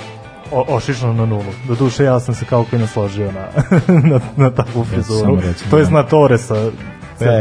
[0.52, 1.52] o, ošišano na nulu.
[1.68, 3.46] Do duše ja sam se kao koji nasložio na,
[4.10, 5.36] na, na takvu frizuru.
[5.38, 6.56] recimo, to je zna Torresa
[7.22, 7.32] Ja,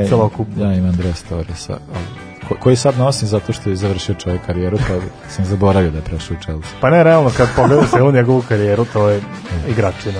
[0.59, 4.79] ja imam Andres Torresa, ali ko, koji sad nosim zato što je završio čovjek karijeru,
[4.79, 4.95] pa
[5.31, 6.71] sam zaboravio da je prešao u Chelsea.
[6.81, 9.21] Pa ne, realno, kad pogledam se u njegovu karijeru, to je
[9.69, 10.19] igračina.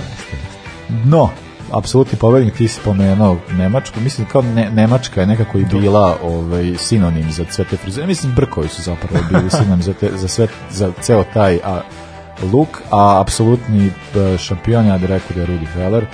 [1.05, 1.31] No,
[1.73, 6.75] apsolutni pobednik ti si pomenuo Nemačku, mislim kao ne, Nemačka je nekako i bila ovaj,
[6.79, 10.47] sinonim za sve te frizure, mislim Brkovi su zapravo bili sinonim za, te, za, sve,
[10.71, 11.81] za ceo taj a,
[12.53, 16.07] look, a apsolutni e, šampion, ja bih rekao da je Rudi Feller,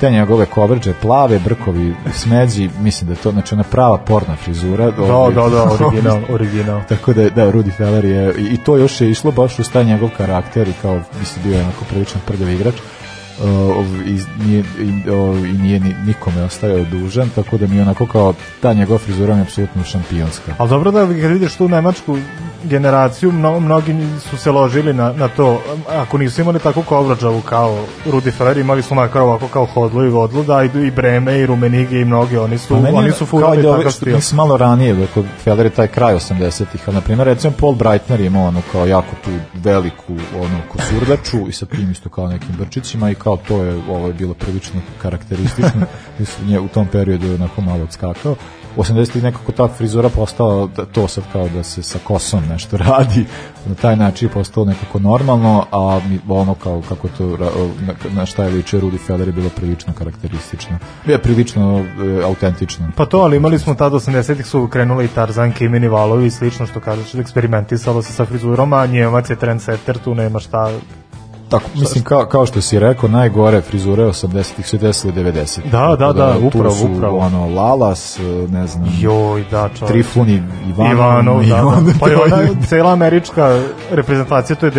[0.00, 4.90] te njegove kovrđe, plave, brkovi, smeđi, mislim da je to, znači ona prava porna frizura.
[4.90, 6.80] Da, ovaj, da, da, original, original.
[6.88, 9.84] Tako da, da, Rudi Feller je, i, i to još je išlo baš uz taj
[9.84, 12.74] njegov karakter i kao, mislim, bio je onako prilično prljav igrač.
[12.74, 17.82] Uh, i, nije, i, o, i nije ni, nikome ostajao dužan, tako da mi je
[17.82, 20.54] onako kao ta njegova frizura mi je apsolutno šampionska.
[20.58, 22.18] Ali dobro da kad vidiš tu nemačku
[22.64, 23.96] generaciju, mno, mnogi
[24.30, 25.62] su se ložili na, na to.
[25.88, 30.08] Ako nisu imali takvu kovrađavu kao Rudi Feller, imali su makar ovako kao Hodlu i
[30.08, 33.26] Vodlu, da i, i Breme i Rumenige i mnogi, oni su, Pa oni je su
[33.26, 34.14] furali ove takav što- stil.
[34.14, 38.20] Mislim malo ranije, dakle, Feller je taj kraj 80-ih, a na primjer recimo Paul Breitner
[38.20, 42.54] je imao ono kao jako tu veliku ono kosurdaču i sa tim isto kao nekim
[42.58, 45.86] brčićima i kao to je ovo je bilo prilično karakteristično
[46.20, 48.34] i su nje u tom periodu je onako malo odskakao.
[48.76, 52.76] U 80-ih nekako ta frizura postala da, to sad kao da se sa kosom nešto
[52.76, 53.24] radi
[53.66, 57.36] na taj način je postalo nekako normalno a ono kao kako to
[58.10, 63.06] na, šta je ličio Rudi Feller je bilo prilično karakteristično je prilično e, autentično Pa
[63.06, 66.66] to, ali imali smo tada 80-ih su krenule i Tarzanke i Mini Valovi i slično
[66.66, 70.70] što kažeš, eksperimentisalo se sa frizurom, a Njemac je trendsetter, tu nema šta
[71.50, 76.12] Tako, mislim, kao, kao što si rekao, najgore frizure 80-ih su desile 90 Da, da,
[76.12, 77.18] da, upravo, su, upravo.
[77.18, 79.92] ono, Lalas, e, ne znam, Joj, da, čovječ.
[79.92, 80.42] Trifun i
[80.92, 81.98] Ivanov, Ivanov, da, da.
[82.00, 82.36] Pa je ona,
[82.68, 84.72] cela američka reprezentacija, to je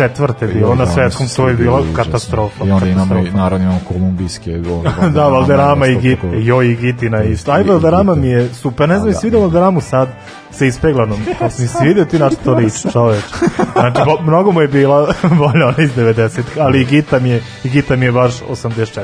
[0.00, 0.52] 94.
[0.52, 1.94] bilo na Da, svetskom, to je užasni.
[1.96, 2.64] katastrofa.
[2.64, 4.50] I onda imamo, naravno imamo kolumbijske.
[5.14, 7.52] da, Valderama i isto Git, tako- joj i Gitina isto.
[7.52, 10.08] Aj, Valderama mi je super, ne znam, Da, jesi vidio Valderamu sad
[10.50, 11.18] sa ispeglanom?
[11.58, 13.24] Mi si vidio ti na što to liči, čoveč.
[13.72, 17.42] Znači, bo- mnogo mu je bila bolja ona iz 90 ali i Gita mi je,
[17.64, 18.96] i Gita mi je baš 84.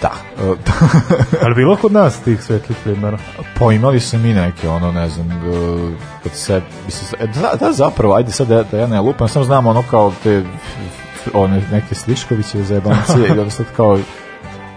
[0.00, 0.12] Da.
[1.44, 3.18] Ali bilo kod nas tih svetlih primjera?
[3.58, 6.62] Pa imali su mi neke, ono, ne znam, e, kad se,
[7.20, 10.12] e, da, da, zapravo, ajde sad da, da ja ne lupam, samo znam ono kao
[10.22, 10.42] te
[11.34, 13.98] one neke Sliškoviće zajebancije i onda sad kao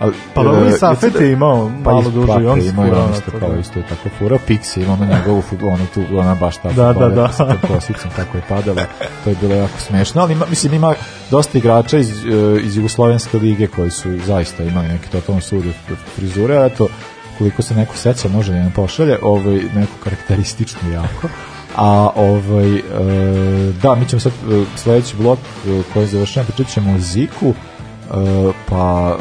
[0.02, 2.62] ali, Pa dobro, i e, Safet jeste je imao pa malo i duže i on
[2.62, 3.60] imao i furao on na isto to, kao da.
[3.60, 6.94] isto je tako furao Pixi ima ono njegovu fut- ono tu ona baš ta Da,
[6.94, 7.32] da, da.
[7.32, 8.82] sa kosicom kako je padala
[9.24, 10.94] to je bilo jako smešno ali ima, mislim ima
[11.32, 15.72] dosta igrača iz, e, iz Jugoslovenske lige koji su zaista imali neke totalno sude
[16.16, 16.88] frizure a eto
[17.38, 21.28] koliko se neko seća može da nam pošalje ovaj, neko karakteristično jako
[21.76, 22.82] a ovaj e,
[23.82, 25.40] da mi ćemo sad e, sledeći blok
[25.94, 27.54] koji završavamo pričat ćemo o Ziku
[28.12, 28.14] E,
[28.66, 29.18] pa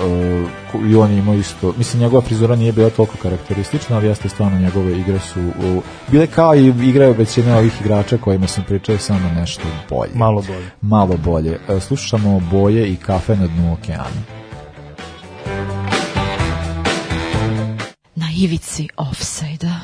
[0.73, 4.29] ko- i on je imao isto mislim njegova frizura nije bila toliko karakteristična ali jeste
[4.29, 8.99] stvarno njegove igre su u, bile kao i igraju većina ovih igrača kojima sam pričao
[8.99, 10.71] samo nešto bolje Malo bolje.
[10.81, 14.21] malo bolje E, slušamo boje i kafe na dnu okeana
[18.15, 19.81] Na ivici offside-a.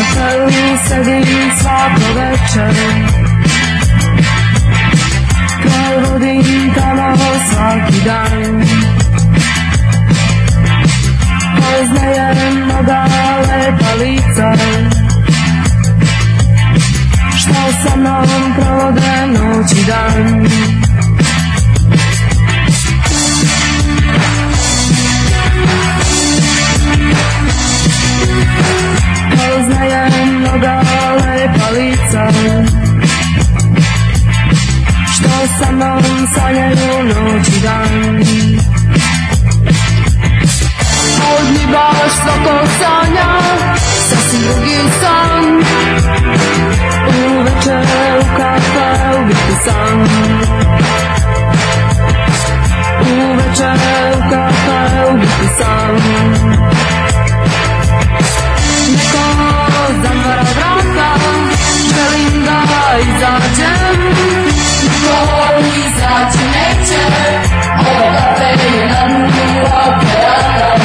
[0.00, 0.48] U kafeu
[0.88, 2.74] sedim svako večer
[5.62, 7.16] Provodim tamo
[7.52, 8.62] svaki dan.
[11.56, 13.04] Poznajem mnoga
[13.42, 14.52] lepa lica
[17.38, 20.46] Što sa mnom provode noć i dan
[29.70, 30.82] Poznajem mnoga
[31.16, 32.24] lepa lica.
[35.14, 36.02] Što sa mnom
[36.34, 38.16] sanjaju noć i dan.
[41.30, 43.28] Od mi baš svakog sanja
[44.08, 45.62] Sasvim drugi san.
[47.06, 47.80] Uveče
[48.20, 50.00] u kafe u biti sam
[53.00, 53.72] Uveče
[54.16, 55.96] u kafe u biti sam
[58.92, 59.49] Neko
[60.02, 61.10] zamara vrata
[61.94, 62.60] Želim da
[63.00, 64.00] izađem.
[64.82, 65.16] Niko
[65.76, 67.02] izaći neće
[67.86, 70.79] Ovoga te na dnu okeana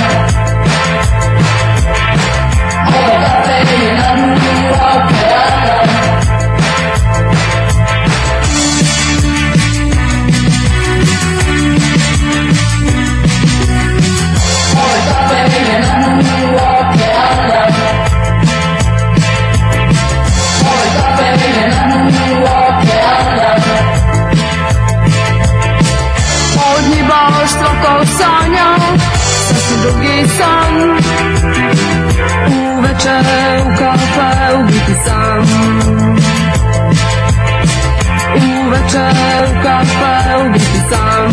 [39.45, 41.25] U biti sam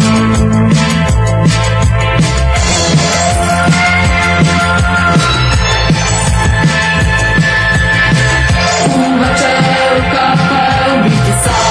[10.94, 11.62] u biti sam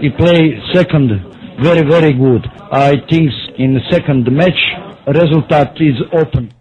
[0.00, 1.10] he play second
[1.62, 2.46] very very good.
[2.72, 4.60] I think in the second match
[5.06, 5.48] result
[5.80, 6.52] is open.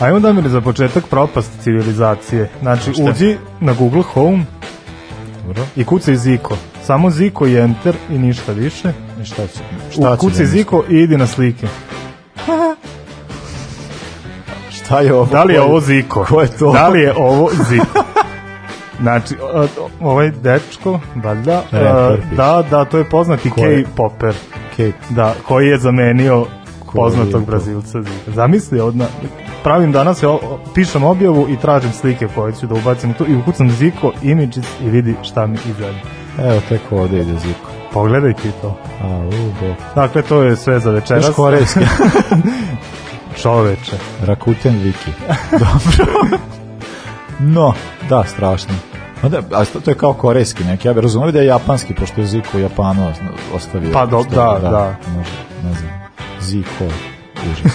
[0.00, 2.50] Ajmo da mi za početak propast civilizacije.
[2.62, 3.02] Znači, Šta?
[3.02, 4.44] uđi na Google Home
[5.46, 5.62] Dobro.
[5.76, 6.56] i kucaj Ziko.
[6.82, 8.92] Samo Ziko i Enter i ništa više.
[9.22, 9.60] I šta će?
[9.90, 11.66] Šta će Kucaj da Ziko i idi na slike.
[14.76, 15.26] Šta je ovo?
[15.26, 16.24] Da li je ovo Ziko?
[16.24, 16.72] Ko je to?
[16.72, 18.04] Da li je ovo Ziko?
[19.00, 19.34] Znači,
[20.00, 21.62] ovaj dečko, valjda, e,
[22.16, 22.34] piše.
[22.36, 23.84] da, da, to je poznati Ko je?
[23.84, 24.34] K-popper,
[24.70, 24.92] Kate.
[25.10, 26.46] da, koji je zamenio
[26.94, 27.40] poznatog to?
[27.46, 27.98] Brazilca.
[28.26, 29.04] Zamisli, odna,
[29.62, 30.28] pravim danas, ja
[30.74, 34.90] pišem objavu i tražim slike koje ću da ubacim tu i ukucam Ziko, images i
[34.90, 36.00] vidi šta mi izađe.
[36.40, 37.70] Evo, tek ovde ide Ziko.
[37.92, 38.78] Pogledaj ti to.
[39.02, 39.74] A, u.
[39.94, 41.26] Dakle, to je sve za večeras.
[41.26, 41.80] Još korejski.
[43.42, 43.92] Čoveče.
[44.22, 45.10] Rakuten Viki.
[45.52, 46.38] Dobro.
[47.38, 47.74] No,
[48.08, 48.74] da, strašno.
[49.22, 51.94] Ma da, a to, to je kao korejski neki, ja bih razumio da je japanski,
[51.94, 53.90] pošto je Ziko u Japanu os- ostavio.
[53.92, 54.94] Pa do- Što- da, da.
[55.08, 55.30] Može,
[55.64, 55.90] ne znam,
[56.40, 56.84] Ziko,
[57.44, 57.72] užas.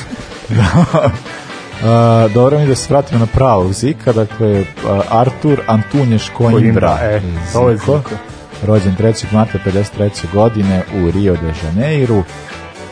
[1.83, 2.27] da.
[2.33, 6.59] Dobro mi da se vratimo na pravog Zika, dakle, a, Artur Antunješ Koimbra.
[6.59, 7.21] Coimbra, e,
[7.53, 8.01] to je Ziko.
[8.63, 9.25] Rođen 3.
[9.31, 10.09] marta 53.
[10.33, 12.23] godine u Rio de Janeiru.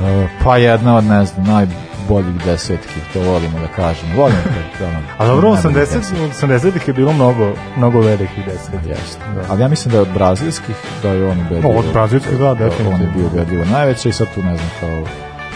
[0.02, 4.16] E, pa jedna od, ne znam, najboljih desetki, to volimo da kažemo.
[4.16, 4.40] Volimo
[4.80, 4.86] to.
[4.90, 6.46] ono, A dobro, najboljih 80, desetki.
[6.46, 8.88] 80-ih je bilo mnogo, mnogo velikih deset.
[8.88, 9.22] Jeste.
[9.50, 11.80] Ali ja mislim da je od brazilskih, da je on ubedljivo.
[11.80, 12.92] Od brazilskih, da, definitivno.
[12.92, 15.04] On je bio ubedljivo najveća i sad tu ne znam kao...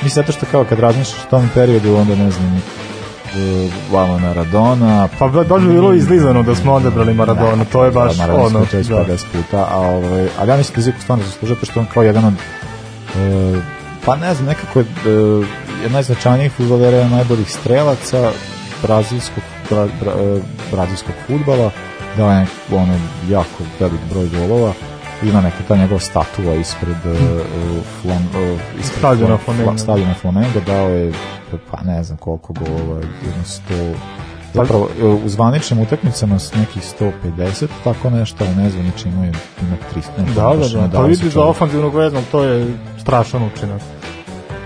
[0.04, 2.62] Mislim, zato što kao kad razmišljaš o tom periodu, onda ne znam,
[3.92, 5.08] vamo Maradona.
[5.20, 8.66] Pa ba- baš bi bilo izlizano da smo odabrali Maradona, to je baš Maradona ono,
[8.66, 9.06] smo već da.
[9.06, 12.04] 50 puta, a ovaj, ali ja mislim da Zico stvarno zaslužuje, zato što on kao
[12.04, 13.62] jedan od e,
[14.06, 14.86] pa ne znam, nekako je
[15.86, 18.32] e, najznačajnijih futbolera, najboljih strelaca
[18.82, 20.40] brazilskog, bra, bra, e,
[20.72, 21.72] brazilskog futbala,
[22.18, 24.74] dao je ono, jako velik broj golova,
[25.24, 27.42] ima neka ta njegova statua ispred uh,
[28.02, 29.72] flam, uh, ispred Stadiona Flam- Flamengo.
[29.72, 31.14] Fla- stadiona Flamengo dao je
[31.72, 33.74] pa ne znam koliko golova jedno sto
[34.56, 39.26] zapravo e, u zvaničnim utakmicama s nekih 150 tako nešto, ali ne zvanično ima,
[39.62, 40.98] ima 300 Da, da, da.
[41.00, 42.68] Pa vidi za ofanzivnog veznog, to je
[43.02, 43.82] strašan učinak.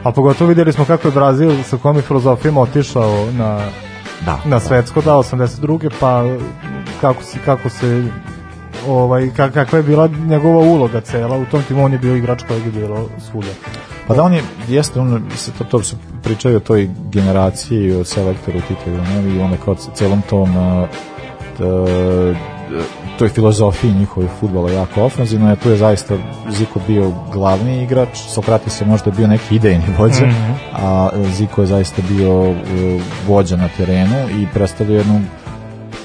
[0.03, 3.59] A pogotovo vidjeli smo kako je Brazil sa kojom je filozofijama otišao na,
[4.25, 5.89] da, na svetsko, da, 82.
[5.99, 6.23] pa
[7.01, 8.03] kako se, kako se
[8.87, 12.43] ovaj, ka- kakva je bila njegova uloga cela u tom timu, on je bio igrač
[12.43, 13.47] kojeg je bilo svuda.
[14.07, 17.91] Pa da on je, jeste, on, se to, to se pričaju o toj generaciji i
[17.91, 20.49] o selektoru Tita Ivanovi i onda kao celom tom
[21.57, 22.35] t-
[23.17, 26.15] toj filozofiji njihove futbola jako ofenzivno, je tu je zaista
[26.49, 30.51] Ziko bio glavni igrač, Sokratis je možda bio neki idejni vođa, Mhm.
[30.75, 32.55] a Ziko je zaista bio uh,
[33.27, 35.21] vođa na terenu i predstavio jednu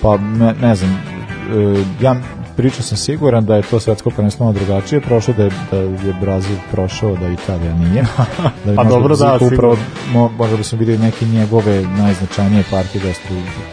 [0.02, 2.14] pa ne, ne znam uh, ja
[2.56, 5.88] pričao sam siguran da je to svetsko prvenstvo drugačije prošlo da je, da je
[6.20, 8.02] Brazil prošao da Italija nije
[8.64, 9.76] da bi Pa dobro, da, upravo
[10.12, 13.20] mo, možda bi smo vidjeli neke njegove najznačajnije partije da su,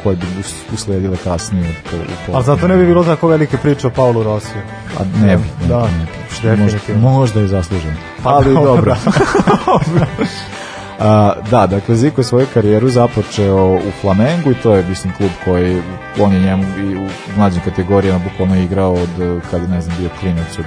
[0.03, 3.88] koje bi us- usledile kasnije po- po- Ali zato ne bi bilo tako velike priče
[3.88, 4.61] o Paulu Rosiju.
[4.99, 6.36] A ne bi, ne Da, bi, ne bi.
[6.36, 7.95] Što možda, možda je zaslužen.
[8.23, 8.95] Pa Ali dobro.
[11.04, 15.32] A, da, dakle Ziko je svoju karijeru započeo u Flamengu i to je mislim klub
[15.45, 15.82] koji
[16.20, 20.10] on je njemu i u mlađim kategorijama bukvalno igrao od eh, kad ne znam bio
[20.20, 20.66] klinac od,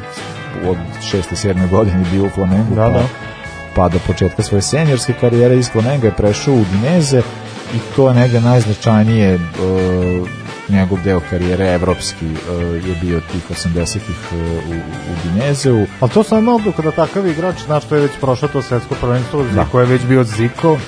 [0.70, 0.76] od
[1.12, 1.48] 6.
[1.48, 1.70] 7.
[1.70, 3.04] godine bio u Flamengu Da, pa, da.
[3.74, 7.22] pa do početka svoje senjorske karijere iz Flamenga je prešao u Dineze
[7.74, 10.28] i to je negde najznačajnije uh,
[10.68, 14.38] njegov deo karijere evropski uh, je bio tih 80-ih uh,
[14.68, 14.74] u,
[15.12, 18.62] u Dinezeu Ali to sam malo kada takav igrač, znaš što je već prošao to
[18.62, 19.64] svetsko prvenstvo, Da.
[19.64, 20.78] Ziko je već bio Ziko,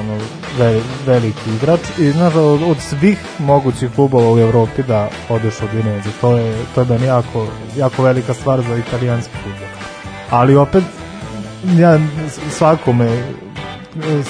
[0.00, 0.18] ono,
[0.58, 5.70] ve, veliki igrač i znaš od, od svih mogućih klubova u Evropi da odeš od
[5.70, 9.68] Dineze, to je, to je meni jako, jako velika stvar za italijanski futbol.
[10.30, 10.84] Ali opet,
[11.78, 11.98] ja
[12.50, 13.43] svakome e,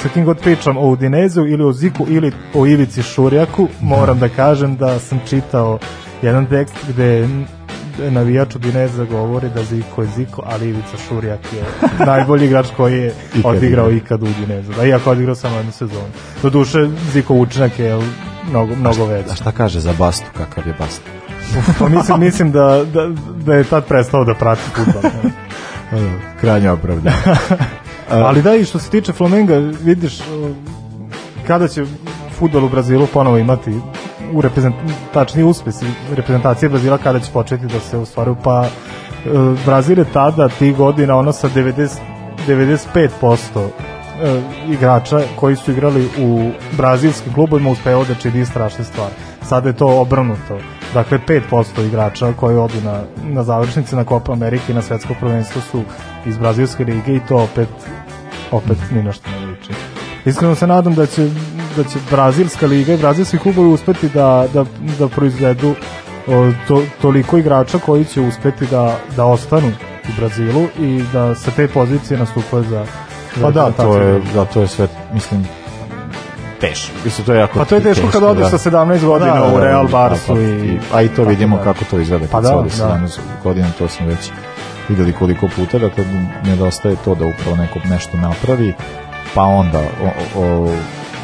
[0.02, 4.28] sa kim god pričam o Udinezu ili o Ziku ili o Ivici Šurjaku, moram da
[4.28, 5.78] kažem da sam čitao
[6.22, 7.28] jedan tekst gde
[8.10, 11.62] navijač Udineza govori da Ziko je Ziko, ali Ivica Šurjak je
[12.06, 13.90] najbolji igrač koji je Ikad odigrao igrao.
[13.90, 14.72] ikad u Udinezu.
[14.72, 16.08] Da, iako je odigrao samo jednu sezonu.
[16.42, 17.98] Do duše, Ziko učinak je
[18.50, 19.30] mnogo, mnogo veći.
[19.30, 21.10] A šta kaže za Bastu, kakav je Basta?
[21.78, 23.10] Pa mislim, mislim da, da,
[23.44, 25.10] da je tad prestao da prati futbol.
[26.40, 27.16] Krajnje opravdano.
[28.10, 30.26] Ali da, i što se tiče Flamenga, vidiš uh,
[31.46, 31.84] kada će
[32.38, 33.70] futbol u Brazilu ponovo imati
[34.32, 34.74] u reprezent,
[35.12, 40.48] tačnije uspesi reprezentacije Brazila kada će početi da se ostvaruju, pa uh, Brazil je tada
[40.48, 41.88] tih godina ono sa 90,
[42.48, 43.70] 95% uh,
[44.70, 49.14] igrača koji su igrali u brazilskim klubovima uspeo da čini strašne stvari.
[49.48, 50.58] Sada je to obrnuto.
[50.94, 55.62] Dakle, 5% igrača koji odu na, na završnice na Copa Amerike i na svetsko prvenstvo
[55.70, 55.82] su
[56.26, 57.68] iz brazilske lige i to opet
[58.50, 59.72] opet ni na što ne liči.
[60.24, 61.30] Iskreno se nadam da će,
[61.76, 64.64] da će brazilska liga i brazilski klubovi uspeti da, da,
[64.98, 65.74] da proizvedu
[66.68, 69.72] to, toliko igrača koji će uspeti da, da ostanu
[70.08, 72.86] u Brazilu i da sa te pozicije nastupaju za,
[73.36, 75.46] za Pa da, to je, da, to je sve, mislim,
[76.64, 76.92] teško.
[77.04, 79.88] Mislim, to je jako Pa to je teško kad odeš sa 17 godina u Real
[79.88, 81.62] Barsu i- A i to vidimo da.
[81.64, 82.74] kako to izgleda Pa kad se da, ode da.
[82.76, 83.10] 17
[83.42, 84.30] godina, to smo već
[84.88, 86.04] videli koliko puta, dakle,
[86.44, 88.74] nedostaje to da upravo neko nešto napravi,
[89.34, 90.68] pa onda o, o,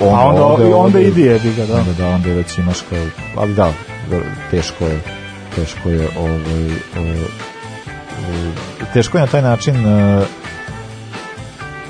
[0.01, 1.75] o, A onda- ode, i onda ode- ide, jebi ga, da.
[1.75, 2.99] Onda da, onda već imaš kao,
[3.37, 3.71] ali da,
[4.51, 5.01] teško je,
[5.57, 7.25] teško je, ovaj, e, e,
[8.93, 9.75] teško je na taj način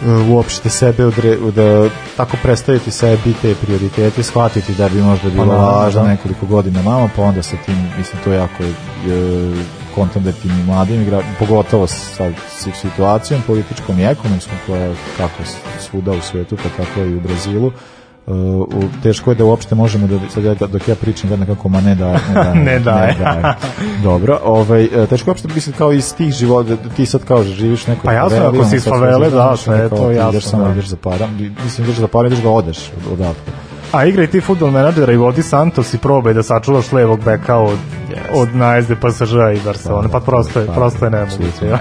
[0.07, 5.53] uopšte sebe odre, da tako predstaviti sebi te prioritete, shvatiti da bi možda bilo Pa
[5.53, 6.09] da, važno da.
[6.09, 8.70] nekoliko godina mama, pa onda sa tim, mislim, to je jako e,
[9.94, 15.42] kontendetim i mladim igra, pogotovo sa, sa situacijom političkom i ekonomskom koja je kako
[15.80, 17.72] svuda u svetu, pa tako i u Brazilu,
[18.31, 18.66] Uh,
[19.03, 21.95] teško je da uopšte možemo da sad ja, dok ja pričam gledam kako ma ne
[21.95, 23.14] da ne da Ne daje.
[24.03, 27.43] dobro ovaj e, teško je uopšte mislim kao iz tih života da ti sad kao
[27.45, 30.64] živiš neko Pa jasno, ako si iz favele, da, sve je to jasno, ideš samo
[30.64, 30.70] da.
[30.72, 31.26] ideš za para
[31.64, 35.16] mislim ideš za para ideš ga odeš od, odatle A igraj ti futbol menadžera i
[35.16, 37.78] vodi Santos i probaj da sačuvaš levog beka od,
[38.34, 40.09] od najezde PSG-a i Barcelona.
[40.09, 41.66] Pa prosto je, Pa, prosto je nemoguće.
[41.66, 41.78] jel?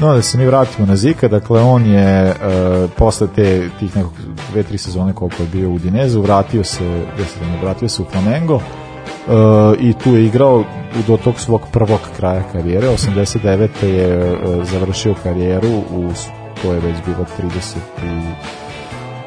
[0.00, 4.12] No, da se mi vratimo na Zika, dakle on je uh, posle te, tih nekog
[4.52, 8.54] dve, tri sezone koliko je bio u Dinezu, vratio se, desetima, vratio se u Flamengo
[8.54, 8.62] uh,
[9.80, 10.64] i tu je igrao
[11.06, 13.84] do tog svog prvog kraja karijere, 89.
[13.84, 16.10] je uh, završio karijeru u,
[16.62, 18.18] to je već bilo 30 i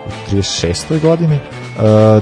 [0.08, 1.02] u 36.
[1.02, 1.40] godini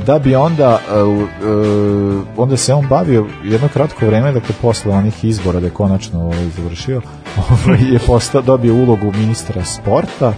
[0.06, 5.24] da bi onda uh, uh, onda se on bavio jedno kratko vreme dakle posle onih
[5.26, 7.02] izbora da je konačno ovaj, završio
[7.50, 10.34] ovaj, je postao, dobio ulogu ministra sporta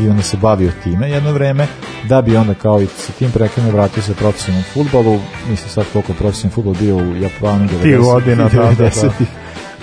[0.00, 1.66] i onda se bavio time jedno vreme
[2.08, 5.18] da bi onda kao i sa tim prekinom vratio se profesionalnom futbolu
[5.48, 8.90] mislim sad koliko profesionalni futbol bio u Japanu Tih 90 godina, da, da, da.
[8.90, 9.28] 90-ih.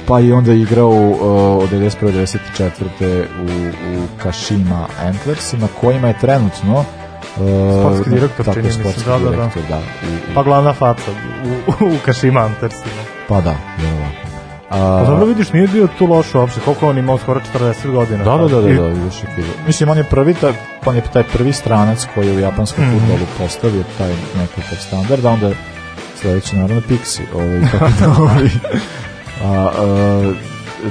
[0.07, 1.99] pa i onda igrao uh, od 91.
[2.01, 3.25] do 94.
[3.41, 3.45] u,
[3.97, 6.85] u Kashima Antlersima kojima je trenutno
[7.73, 9.49] Sportski direktor, tako, čini mi se, da, da, da.
[9.69, 11.11] da, u, Pa glavna faca
[11.67, 13.01] u, u Kashima Antersima.
[13.27, 14.27] pa da, vjerovatno.
[14.69, 18.23] A, Pa dobro vidiš, nije bio tu loš uopšte, koliko on imao skoro 40 godina.
[18.23, 19.29] Da, da, da, da, I- da, još je.
[19.67, 20.53] Mislim, on je prvi, taj,
[20.85, 22.93] on je taj prvi stranac koji je u japanskom Mhm.
[22.93, 25.51] futbolu postavio taj nekakav standard, a onda
[26.15, 28.49] sledeći naravno Pixi, ovaj, tako da, ovaj,
[29.43, 30.33] a, a,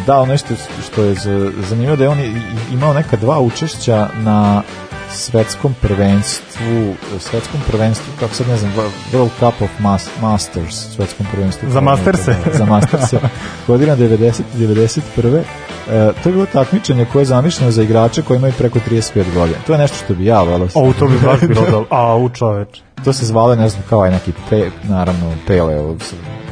[0.06, 0.54] da, ono što,
[0.86, 2.32] što je za- zanimljivo da je on i- i-
[2.72, 4.62] imao neka dva učešća na
[5.10, 8.72] svetskom prvenstvu, svetskom prvenstvu, kako sad ne znam,
[9.12, 11.70] World Cup of Mas- Masters, svetskom prvenstvu.
[11.70, 12.36] Za Masterse.
[12.44, 13.18] Da, za Masterse.
[13.66, 15.42] Godina 90 91.
[15.90, 19.58] E, to je bilo takmičenje koje je zamišljeno za igrače koji imaju preko 35 godina.
[19.66, 20.68] To je nešto što bi ja volao.
[20.74, 21.86] O, to bi baš bilo dobro.
[21.96, 22.80] A, u čoveč.
[23.04, 25.94] To se zvalo, ne znam, kao je neki pe, naravno Pele,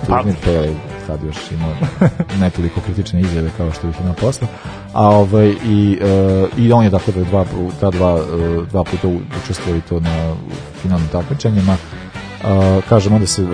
[0.08, 0.68] Pa- Pele,
[1.06, 1.72] tad još imao
[2.40, 4.48] ne toliko kritične izjave kao što ih ima posle.
[4.92, 7.44] A ovaj i e, i on je dakle da dva
[7.80, 9.08] ta dva e, dva puta
[9.44, 10.34] učestvovao i to na
[10.82, 11.76] finalnim takmičenjima.
[12.44, 13.46] Uh, kažem, onda se e,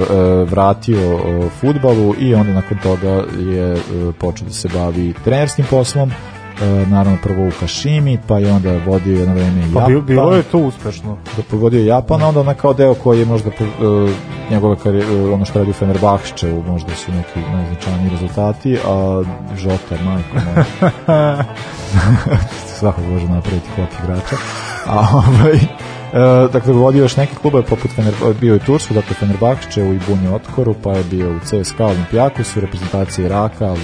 [0.45, 3.79] vratio e, fudbalu i onda nakon toga je e,
[4.19, 6.15] počeo da se bavi trenerskim poslom, e,
[6.87, 10.35] naravno prvo u Kašimi, pa je onda vodio jedno vreme i Pa Japan bi- bilo
[10.35, 11.17] je to uspešno.
[11.37, 14.11] da pogodio Japan, a onda onaj kao deo koji je možda uh,
[14.51, 19.23] njegove karijere, ono što radi u Fenerbahčevu, možda su neki najznačajniji rezultati, a
[19.57, 20.65] Žota, majko moja,
[22.79, 24.37] svakog može napraviti hop igrača.
[24.87, 25.59] A ovaj,
[26.13, 29.95] Uh, dakle, vodio još neke klube poput Fener, bio je u Tursku, dakle Fenerbahče u
[29.95, 33.81] Ibuni Otkoru, pa je bio u CSKA Olimpijakosu, u reprezentaciji Iraka, ali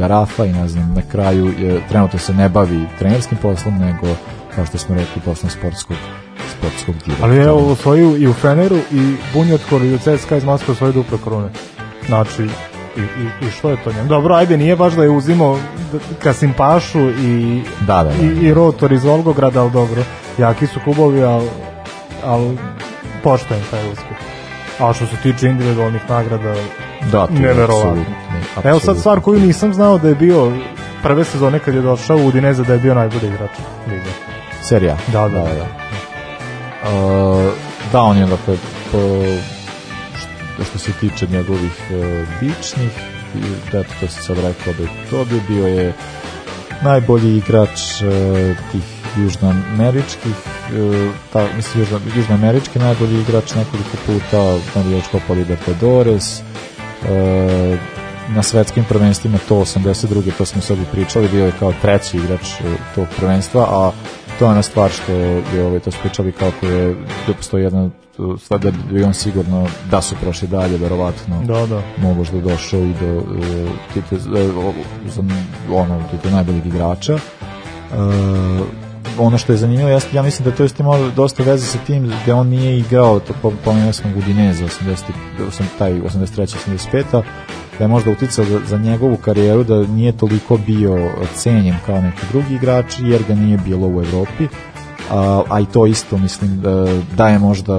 [0.00, 4.06] Garafa i ne znam, na kraju je, trenutno se ne bavi trenerskim poslom, nego,
[4.54, 5.96] kao što smo rekli, poslom sportskog
[6.58, 7.28] sportskog direktora.
[7.28, 11.18] Ali evo, osvojio i u Feneru, i Bunjotkor, i u CSKA iz Moskve osvojio duple
[11.24, 11.48] krune.
[12.06, 12.42] Znači,
[12.96, 14.08] i, i, i što je to njemu?
[14.08, 15.58] Dobro, ajde, nije baš da je uzimo
[16.22, 18.24] Kasimpašu i, Da, da, da.
[18.24, 20.02] i, i Rotor iz Volgograda, ali dobro,
[20.38, 21.48] jaki su klubovi, ali,
[22.24, 22.58] ali
[23.22, 24.16] poštojem taj uspeh.
[24.78, 26.54] A što se tiče individualnih nagrada,
[27.12, 28.04] Da, to je neverovatno.
[28.56, 30.52] Apsolutno, Evo sad stvar koju nisam znao da je bio
[31.02, 33.50] prve sezone kad je došao u Udineze da je bio najbolji igrač
[33.88, 34.10] lige.
[34.62, 34.96] Serija?
[35.12, 35.28] Da, da.
[35.28, 35.54] da.
[35.54, 35.66] da.
[36.82, 37.52] Uh,
[37.92, 38.56] da, on je, dakle,
[38.92, 38.98] po,
[40.16, 42.90] što, što se tiče njegovih uh, ličnih,
[43.34, 45.92] i, da, to se sad rekao da je to bi bio je
[46.82, 48.08] najbolji igrač uh,
[48.72, 48.82] tih
[49.16, 57.99] južnoameričkih uh, ta, mislim južno, južnoamerički najbolji igrač nekoliko puta navijač Copa Libertadores uh,
[58.34, 60.30] na svetskim prvenstvima to 82.
[60.38, 62.64] to smo sad i pričali, bio je kao treći igrač e,
[62.94, 63.92] tog prvenstva, a
[64.38, 66.94] to je ona stvar što je ovaj, to spričali kako je
[67.26, 67.90] da postoji jedna e,
[68.38, 71.82] stvar da bi on sigurno da su prošli dalje verovatno Da, da.
[71.96, 73.24] mogu da došao i do uh,
[73.94, 74.74] tite, uh,
[75.70, 77.20] ono tite najboljeg igrača uh,
[79.20, 82.12] ono što je zanimljivo jeste, ja mislim da to jest imalo dosta veze sa tim
[82.26, 84.96] da on nije igrao to po- pomenuo sam Udineze 80,
[85.48, 86.42] osam- taj 83.
[86.42, 87.22] 85
[87.78, 92.26] da je možda uticao za, za njegovu karijeru da nije toliko bio cenjen kao neki
[92.32, 94.48] drugi igrači jer ga nije bilo u Evropi
[95.10, 97.78] a, a i to isto mislim da, da je možda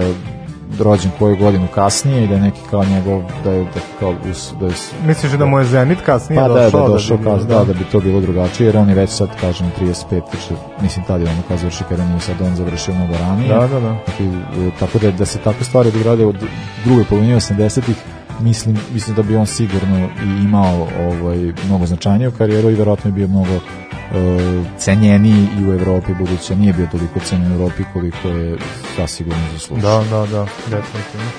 [0.80, 4.54] rođen koju godinu kasnije i da je neki kao njegov da je da kao us,
[4.60, 4.72] da je
[5.06, 6.82] Misliš da mu je Zenit kasnije pa da, da, došao?
[6.84, 9.30] je došao bi- kao, da, da bi to bilo drugačije, jer on je već sad,
[9.42, 13.14] kažem, 35, što, mislim, tad je ono kao završi kada nije sad on završio mnogo
[13.20, 13.48] ranije.
[13.50, 13.96] Da, da, da.
[14.06, 16.36] Tako, e, tako da, da se takve stvari odigrade od
[16.86, 17.96] drugoj polovini 80-ih,
[18.42, 23.14] mislim, mislim da bi on sigurno i imao ovaj, mnogo značajniju karijeru i verovatno je
[23.14, 23.62] bio mnogo e,
[24.78, 28.58] cenjeniji i u Evropi, budući da nije bio toliko cenjen u Evropi koliko je
[28.96, 29.90] sasigurno zaslužio.
[29.90, 31.32] Da, da, da, definitivno.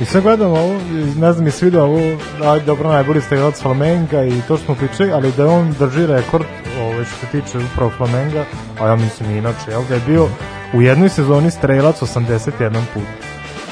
[0.00, 0.80] I sad gledam ovo,
[1.16, 1.98] ne znam, jesi vidio ovo,
[2.44, 6.44] aj, dobro, najbolji strelac Flamenga i to što smo pričali, ali da on drži rekord,
[6.80, 8.44] ovo što se tiče upravo Flamenga,
[8.80, 10.28] a ja mislim i inače, jel, da je bio
[10.74, 13.02] u jednoj sezoni strelac 81 put.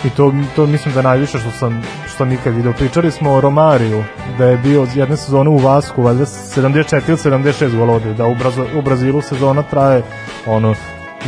[0.05, 1.83] I to, to mislim da je najviše što sam
[2.15, 2.73] što nikad vidio.
[2.73, 4.05] Pričali smo o Romariju,
[4.39, 8.67] da je bio jedne sezone u Vasku, valjda 74 ili 76 golova, da u, Brazo,
[8.79, 10.03] u Brazilu sezona traje
[10.47, 10.75] ono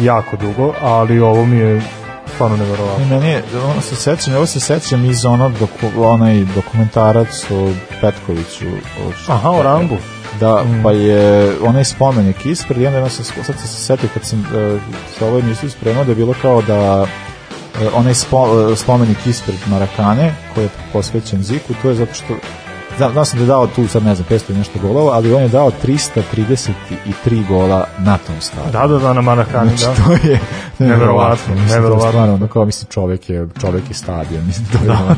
[0.00, 1.82] jako dugo, ali ovo mi je
[2.34, 3.04] stvarno neverovatno.
[3.04, 7.72] I meni je, ono se sećam, ovo se sećam iz onog doku, onaj dokumentarac o
[8.00, 8.64] Petkoviću.
[9.28, 9.96] O, Aha, o Rambu.
[10.40, 14.80] Da, pa je onaj spomenik ispred i onda sam, sad se setio kad sam uh,
[15.18, 17.06] sa ovoj emisiju spremao da je bilo kao da
[17.94, 22.34] onaj spo, uh, spomenik ispred Marakane koji je posvećen Ziku, to je zato što
[22.96, 25.34] Znam, znam sam da je dao tu sad ne znam 500 i nešto golova, ali
[25.34, 28.72] on je dao 333 gola na tom stadionu.
[28.72, 30.06] Da, da, da, na Marakani, znači, da.
[30.06, 30.40] to je.
[30.78, 34.94] To je stvarno, ono, kao mislim čovek je, čovek je stadion, mislim, to je Da.
[34.94, 35.14] ono,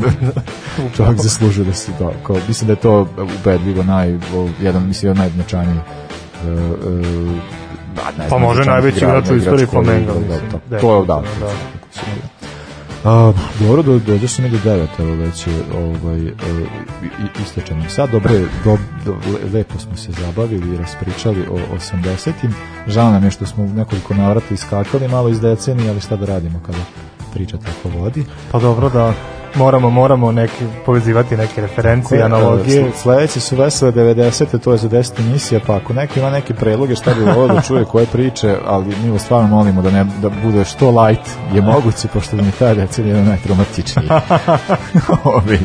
[0.96, 3.06] čovek zaslužuje da se da, kao, mislim da je to
[3.40, 4.18] ubedljivo naj,
[4.60, 7.32] jedan, mislim, od najznačajnijih uh, uh,
[7.96, 10.60] da, ne Pa znam, može najveći igra- igrač u istoriji koji je Flamenga, igrao, mislim,
[10.70, 12.35] da, to, to je, da, definitivno, da.
[13.06, 16.30] A, dobro, do, dođe se mi do 9, evo već je ovaj, e,
[17.02, 18.10] i- istočan nam sad.
[18.10, 18.32] Dobro,
[18.64, 22.54] do, do, le- lepo smo se zabavili i raspričali o 80-im.
[22.86, 26.60] Žao nam je što smo nekoliko navrata iskakali malo iz decenije, ali šta da radimo
[26.66, 26.78] kada
[27.34, 28.24] priča tako vodi.
[28.52, 29.14] Pa dobro da
[29.56, 30.52] moramo, moramo neke,
[30.86, 32.82] povezivati neke referencije, analogije.
[32.84, 34.58] Sle- Sledeće su vesele 90.
[34.58, 37.60] to je za 10 emisija, pa ako neko ima neke predloge šta bi volio da
[37.60, 41.62] čuje koje priče, ali mi vas stvarno molimo da ne da bude što light je
[41.62, 44.08] moguće, pošto mi ta decenija je najtraumatičniji.
[45.24, 45.58] Ovi,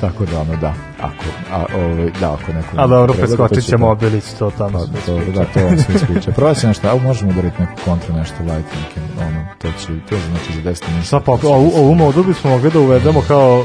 [0.00, 0.91] tako da, ono, da.
[1.02, 2.68] Ako, a, ovaj, da, ako neko...
[2.76, 5.94] A dobro, predlog, preskočit ćemo da- Obilić, to tamo Pa, to, da, to vam sve
[5.94, 6.32] ispriča.
[6.32, 10.52] Proći nešto, a možemo udariti neku kontru, nešto light, neke, ono, to će, to znači
[10.54, 11.02] za 10 emisija.
[11.02, 13.64] Šta pa, ovu, ovu modu bismo mogli da uvedemo kao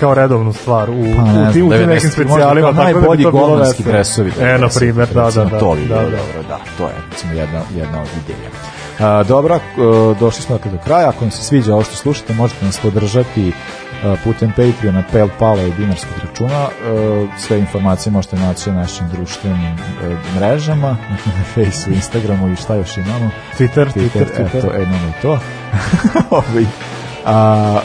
[0.00, 2.72] kao redovnu stvar u, Pa, ne u, tim, u znam, tim 90, nekim specijalima.
[2.72, 4.32] tako da bi najbolji to bilo golmanski dresovi.
[4.40, 5.58] E, na primjer, da, da, da.
[5.58, 6.02] To bi da, da.
[6.02, 6.58] dobro, da.
[6.78, 8.50] To je, recimo, jedna, jedna od ideja.
[8.98, 9.60] A, dobro, e,
[10.20, 11.08] došli smo dakle do kraja.
[11.08, 13.52] Ako vam se sviđa ovo što slušate, možete nas podržati
[14.24, 16.68] putem Patreona, Paypala i dinarskog računa.
[17.38, 19.76] Sve informacije možete naći na našim društvenim
[20.36, 20.96] mrežama,
[21.38, 23.30] na Facebooku, Instagramu i šta još imamo.
[23.58, 24.80] Twitter, Twitter, Eto, Twitter.
[24.80, 25.40] e, imamo i to.
[26.50, 26.66] Ovi,
[27.26, 27.80] a,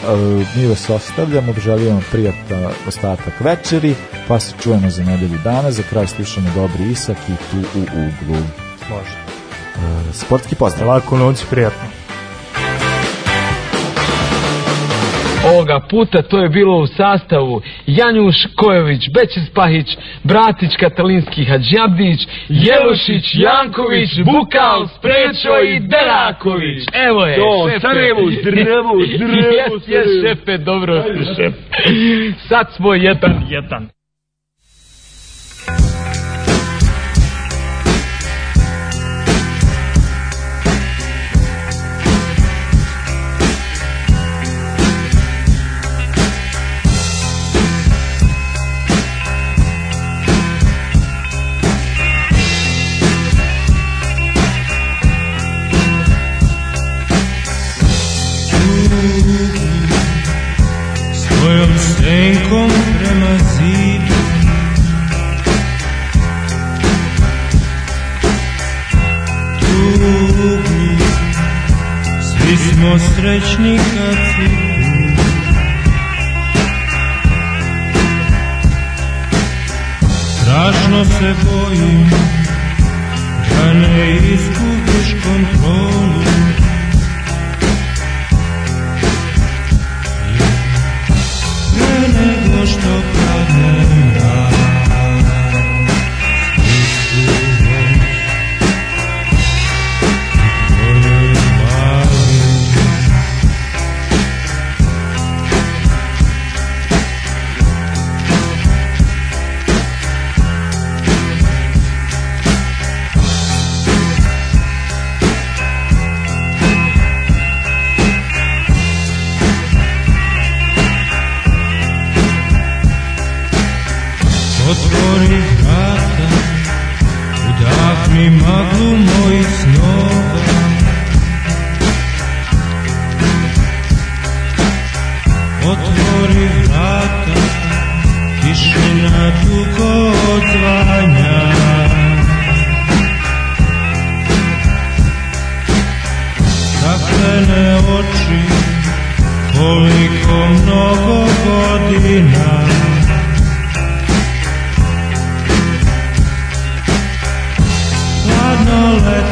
[0.56, 3.94] mi vas ostavljamo, želimo prijatna ostatak večeri,
[4.28, 8.42] pa se čujemo za nedelju dana, za kraj slušamo Dobri Isak i tu u uglu.
[8.90, 9.16] Može.
[9.76, 10.88] E, sportski pozdrav.
[10.88, 12.05] Laku noć, prijatno.
[15.52, 23.24] Ovoga puta to je bilo u sastavu Janjuš Kojović, Bećis Pahić, Bratić Katalinski Hadžabdić, Jelušić,
[23.34, 26.84] Janković, Bukal, Sprečo i Deraković.
[27.08, 27.80] Evo je, To, šefe.
[27.80, 31.04] Sarajevo, zdravo, zdravo, Jes, šefe, dobro.
[32.48, 33.95] Sad smo jedan, jedan.
[72.98, 74.48] Smo srećni kad si
[80.40, 82.10] Strašno se bojim
[83.50, 86.35] Da ne izgubiš kontrolu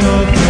[0.03, 0.44] not